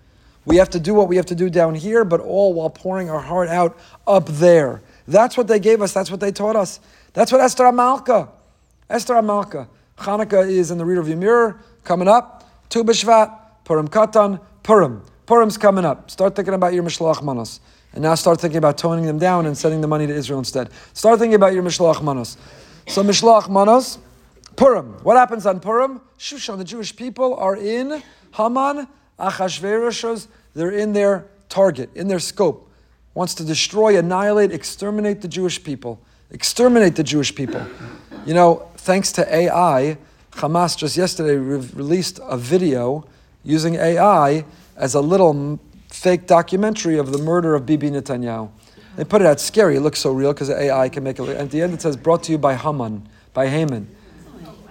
[0.46, 3.10] We have to do what we have to do down here, but all while pouring
[3.10, 4.82] our heart out up there.
[5.08, 5.94] That's what they gave us.
[5.94, 6.80] That's what they taught us.
[7.14, 8.30] That's what Esther Hamalka.
[8.90, 9.68] Esther Hamalka.
[9.98, 12.50] Hanukkah is in the rear of your mirror, coming up.
[12.70, 15.04] Tu B'Shvat, Purim Katan, Purim.
[15.26, 16.12] Purim's coming up.
[16.12, 17.60] Start thinking about your Mishloach Manos.
[17.94, 20.70] And now start thinking about toning them down and sending the money to Israel instead.
[20.94, 22.38] Start thinking about your Mishloach Manos.
[22.88, 24.00] So Mishloach Manos,
[24.56, 24.94] Purim.
[25.04, 26.02] What happens on Purim?
[26.18, 28.02] Shushan, the Jewish people are in
[28.34, 28.88] Haman,
[29.20, 32.70] Achashverosh's, they're in their target, in their scope.
[33.14, 36.00] Wants to destroy, annihilate, exterminate the Jewish people.
[36.32, 37.66] Exterminate the Jewish people.
[38.26, 39.98] You know, thanks to AI,
[40.32, 43.06] Hamas just yesterday re- released a video
[43.44, 44.46] using AI
[44.76, 45.60] as a little
[45.90, 48.50] fake documentary of the murder of Bibi Netanyahu.
[48.96, 49.76] They put it out scary.
[49.76, 51.24] It looks so real because AI can make it.
[51.24, 53.88] Look, at the end, it says brought to you by Haman, by Haman.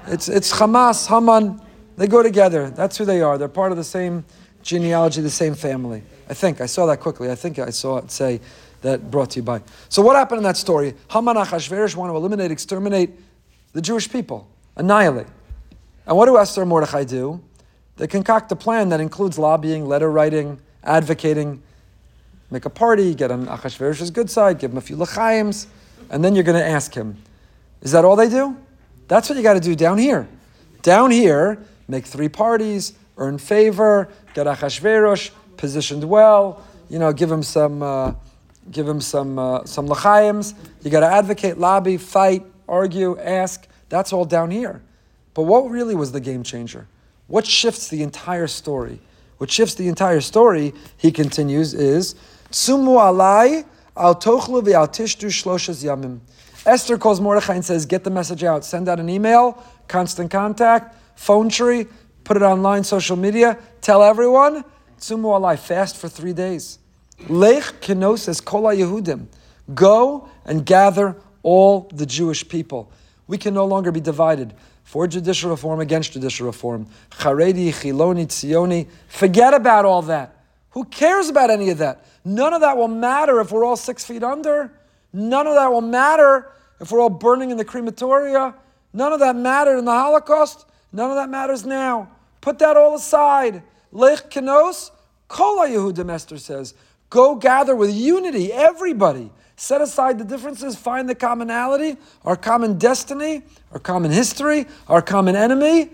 [0.07, 1.61] It's it's Hamas, Haman.
[1.97, 2.71] They go together.
[2.71, 3.39] That's who they are.
[3.39, 4.25] They're part of the same
[4.63, 6.03] genealogy, the same family.
[6.29, 7.31] I think I saw that quickly.
[7.31, 8.41] I think I saw it say
[8.83, 9.63] that brought to you by.
[9.89, 10.95] So what happened in that story?
[11.11, 13.11] Haman Achashverosh want to eliminate, exterminate
[13.73, 15.27] the Jewish people, annihilate.
[16.07, 17.43] And what do Esther and Mordechai do?
[17.97, 21.63] They concoct a plan that includes lobbying, letter writing, advocating
[22.53, 25.67] make a party, get on Achashverosh's good side, give him a few lachaims,
[26.11, 27.17] and then you're going to ask him.
[27.81, 28.57] Is that all they do?
[29.09, 30.29] That's what you got to do down here.
[30.83, 31.59] Down here,
[31.89, 37.83] make three parties, earn favor, get a Achashverosh positioned well, you know, give him some,
[37.83, 38.13] uh,
[38.71, 40.55] give him some, uh, some lachaims.
[40.83, 43.67] You got to advocate, lobby, fight, argue, ask.
[43.89, 44.83] That's all down here.
[45.35, 46.87] But what really was the game changer?
[47.27, 49.01] What shifts the entire story?
[49.39, 52.15] What shifts the entire story, he continues, is
[52.51, 53.65] Tsumu alai
[53.97, 56.21] al tochlu ve'al tishtu shloshes yamim.
[56.65, 58.65] Esther calls Mordechai and says, Get the message out.
[58.65, 61.87] Send out an email, constant contact, phone tree,
[62.25, 63.59] put it online, social media.
[63.81, 64.65] Tell everyone,
[64.99, 66.79] Tzumu alai, fast for three days.
[67.29, 69.27] Lech kenos es kol Yehudim.
[69.75, 72.91] Go and gather all the Jewish people.
[73.27, 74.55] We can no longer be divided
[74.85, 76.87] for judicial reform against judicial reform.
[77.11, 78.89] Charedi, Chiloni, Tzioni.
[79.09, 80.37] Forget about all that.
[80.71, 82.05] Who cares about any of that?
[82.25, 84.73] None of that will matter if we're all six feet under.
[85.13, 86.51] None of that will matter
[86.81, 88.55] if we're all burning in the crematoria.
[88.93, 90.67] None of that mattered in the Holocaust.
[90.93, 92.11] None of that matters now.
[92.41, 93.63] Put that all aside.
[93.93, 94.91] Lech kenos,
[95.29, 96.75] kol Yehudim, Esther says.
[97.09, 99.31] Go gather with unity, everybody.
[99.57, 105.37] Set aside the differences, find the commonality, our common destiny, our common history, our common
[105.37, 105.91] enemy.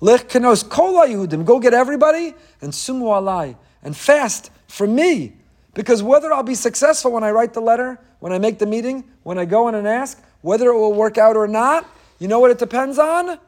[0.00, 1.44] Lech kenos, kol Yehudim.
[1.44, 3.56] Go get everybody and sumu alai.
[3.82, 5.34] And fast for me.
[5.74, 9.04] Because whether I'll be successful when I write the letter, when I make the meeting,
[9.22, 11.88] when I go in and ask, whether it will work out or not,
[12.18, 13.38] you know what it depends on?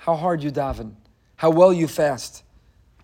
[0.00, 0.92] How hard you daven,
[1.36, 2.42] how well you fast,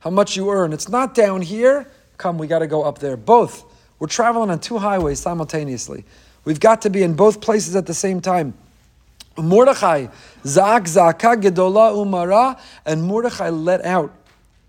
[0.01, 0.73] how much you earn.
[0.73, 1.91] It's not down here.
[2.17, 3.19] Come, we got to go up there.
[3.19, 3.65] Both.
[3.99, 6.07] We're traveling on two highways simultaneously.
[6.47, 8.55] We've got to be in both places at the same time.
[9.37, 10.07] Mordechai,
[10.47, 14.15] Zak Zaka Gedola Umara, and Mordechai let out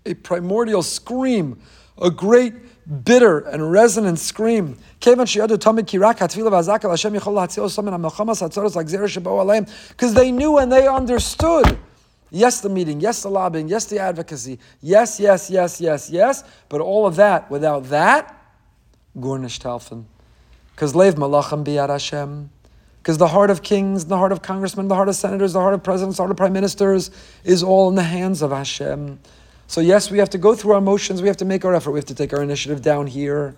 [0.04, 1.58] a primordial scream,
[1.96, 2.52] a great
[3.04, 4.76] bitter and resonant scream.
[5.00, 5.24] Because
[10.14, 11.78] they knew and they understood.
[12.30, 13.00] Yes, the meeting.
[13.00, 13.68] Yes, the lobbying.
[13.68, 14.58] Yes, the advocacy.
[14.80, 16.44] Yes, yes, yes, yes, yes.
[16.68, 18.34] But all of that, without that,
[19.16, 20.04] Gornish Talfin.
[20.74, 22.50] Because Lev Malachim Biyad Hashem.
[23.02, 25.72] Because the heart of kings, the heart of congressmen, the heart of senators, the heart
[25.72, 27.10] of presidents, the heart of prime ministers
[27.42, 29.18] is all in the hands of Hashem.
[29.66, 31.92] So, yes, we have to go through our motions, we have to make our effort,
[31.92, 33.54] we have to take our initiative down here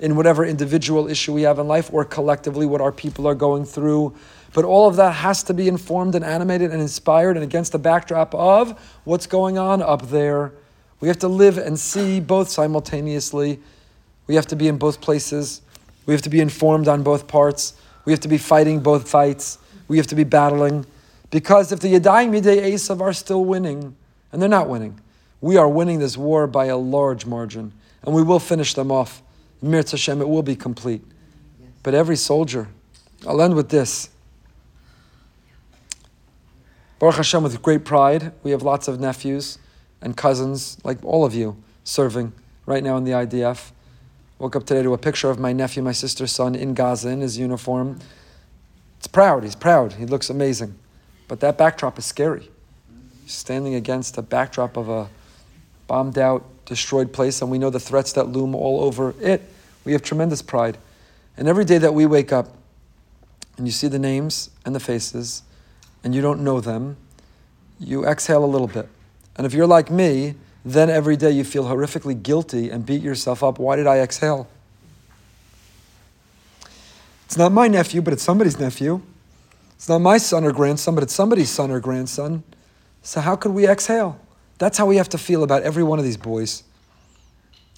[0.00, 3.64] in whatever individual issue we have in life or collectively what our people are going
[3.64, 4.14] through.
[4.52, 7.78] But all of that has to be informed and animated and inspired and against the
[7.78, 10.52] backdrop of what's going on up there.
[11.00, 13.60] We have to live and see both simultaneously.
[14.26, 15.62] We have to be in both places.
[16.06, 17.74] We have to be informed on both parts.
[18.04, 19.58] We have to be fighting both fights.
[19.88, 20.86] We have to be battling.
[21.30, 23.94] Because if the Yadayim Midei Esav are still winning,
[24.32, 25.00] and they're not winning,
[25.40, 27.72] we are winning this war by a large margin,
[28.02, 29.22] and we will finish them off.
[29.62, 31.02] Mirz Hashem, it will be complete.
[31.82, 32.68] But every soldier,
[33.26, 34.10] I'll end with this.
[37.00, 39.56] Baruch Hashem, with great pride, we have lots of nephews
[40.02, 42.34] and cousins, like all of you, serving
[42.66, 43.70] right now in the IDF.
[44.38, 47.22] Woke up today to a picture of my nephew, my sister's son in Gaza in
[47.22, 47.98] his uniform.
[48.98, 50.78] It's proud, he's proud, he looks amazing.
[51.26, 52.50] But that backdrop is scary.
[53.24, 55.08] Standing against a backdrop of a
[55.86, 59.40] bombed out, destroyed place, and we know the threats that loom all over it.
[59.86, 60.76] We have tremendous pride.
[61.38, 62.54] And every day that we wake up
[63.56, 65.44] and you see the names and the faces
[66.02, 66.96] and you don't know them,
[67.78, 68.88] you exhale a little bit.
[69.36, 70.34] And if you're like me,
[70.64, 73.58] then every day you feel horrifically guilty and beat yourself up.
[73.58, 74.48] Why did I exhale?
[77.24, 79.00] It's not my nephew, but it's somebody's nephew.
[79.76, 82.42] It's not my son or grandson, but it's somebody's son or grandson.
[83.02, 84.20] So how could we exhale?
[84.58, 86.64] That's how we have to feel about every one of these boys.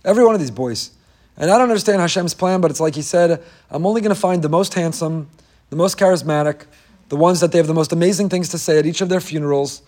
[0.04, 0.90] Every one of these boys.
[1.36, 4.20] And I don't understand Hashem's plan, but it's like he said, I'm only going to
[4.20, 5.28] find the most handsome,
[5.70, 6.64] the most charismatic,
[7.12, 9.20] the ones that they have the most amazing things to say at each of their
[9.20, 9.82] funerals.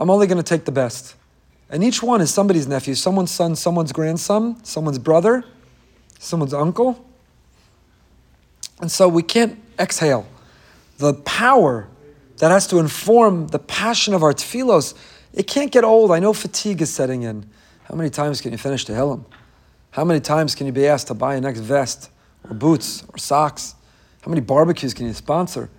[0.00, 1.14] I'm only going to take the best.
[1.70, 5.44] And each one is somebody's nephew, someone's son, someone's grandson, someone's brother,
[6.18, 7.06] someone's uncle.
[8.80, 10.26] And so we can't exhale.
[10.98, 11.86] The power
[12.38, 14.94] that has to inform the passion of our tefillos.
[15.32, 16.10] It can't get old.
[16.10, 17.48] I know fatigue is setting in.
[17.84, 19.24] How many times can you finish Tehillim?
[19.92, 22.10] How many times can you be asked to buy a next vest
[22.42, 23.76] or boots or socks?
[24.22, 25.70] How many barbecues can you sponsor?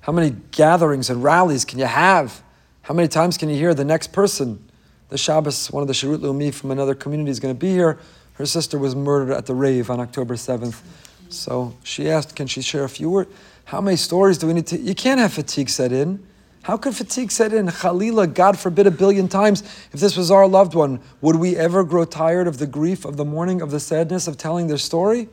[0.00, 2.42] How many gatherings and rallies can you have?
[2.82, 4.70] How many times can you hear the next person?
[5.08, 7.98] The Shabbos, one of the Sherut Leumi from another community is going to be here.
[8.34, 10.80] Her sister was murdered at the rave on October 7th.
[11.28, 13.30] So she asked, can she share a few words?
[13.64, 14.78] How many stories do we need to?
[14.78, 16.26] You can't have fatigue set in.
[16.62, 17.66] How could fatigue set in?
[17.66, 19.62] Khalila, God forbid, a billion times.
[19.92, 23.16] If this was our loved one, would we ever grow tired of the grief of
[23.16, 25.28] the mourning, of the sadness of telling their story?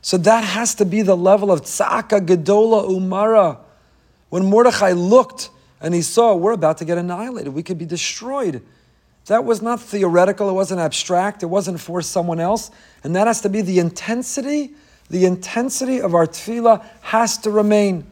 [0.00, 3.58] So that has to be the level of tzaka gedola umara.
[4.30, 8.62] When Mordechai looked and he saw we're about to get annihilated, we could be destroyed.
[9.26, 12.70] That was not theoretical, it wasn't abstract, it wasn't for someone else.
[13.04, 14.74] And that has to be the intensity
[15.10, 18.04] the intensity of our tefillah has to remain.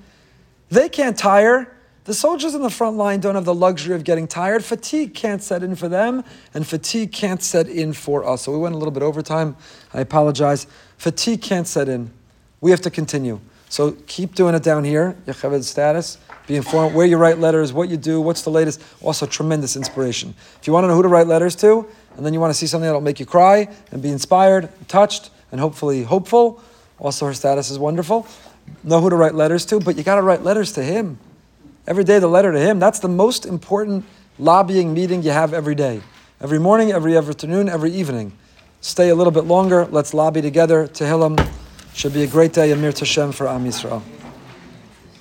[0.71, 1.73] They can't tire.
[2.05, 4.65] The soldiers in the front line don't have the luxury of getting tired.
[4.65, 6.25] Fatigue can't set in for them,
[6.55, 8.43] and fatigue can't set in for us.
[8.43, 9.57] So we went a little bit over time.
[9.93, 10.67] I apologize.
[10.99, 12.11] Fatigue can't set in.
[12.61, 13.41] We have to continue.
[13.69, 16.19] So keep doing it down here, Yocheved status.
[16.47, 18.83] Be informed where you write letters, what you do, what's the latest.
[19.03, 20.35] Also, tremendous inspiration.
[20.61, 21.87] If you want to know who to write letters to,
[22.17, 25.31] and then you want to see something that'll make you cry and be inspired, touched,
[25.51, 26.63] and hopefully hopeful,
[26.99, 28.27] also her status is wonderful.
[28.85, 31.19] Know who to write letters to, but you got to write letters to him.
[31.87, 32.79] Every day, the letter to him.
[32.79, 34.05] That's the most important
[34.39, 36.01] lobbying meeting you have every day.
[36.41, 38.33] Every morning, every afternoon, every evening.
[38.81, 39.87] Stay a little bit longer.
[39.87, 40.87] Let's lobby together.
[40.87, 41.37] Tehillim
[41.95, 44.16] should be a great day, Amir Tashem for Am Yisrael.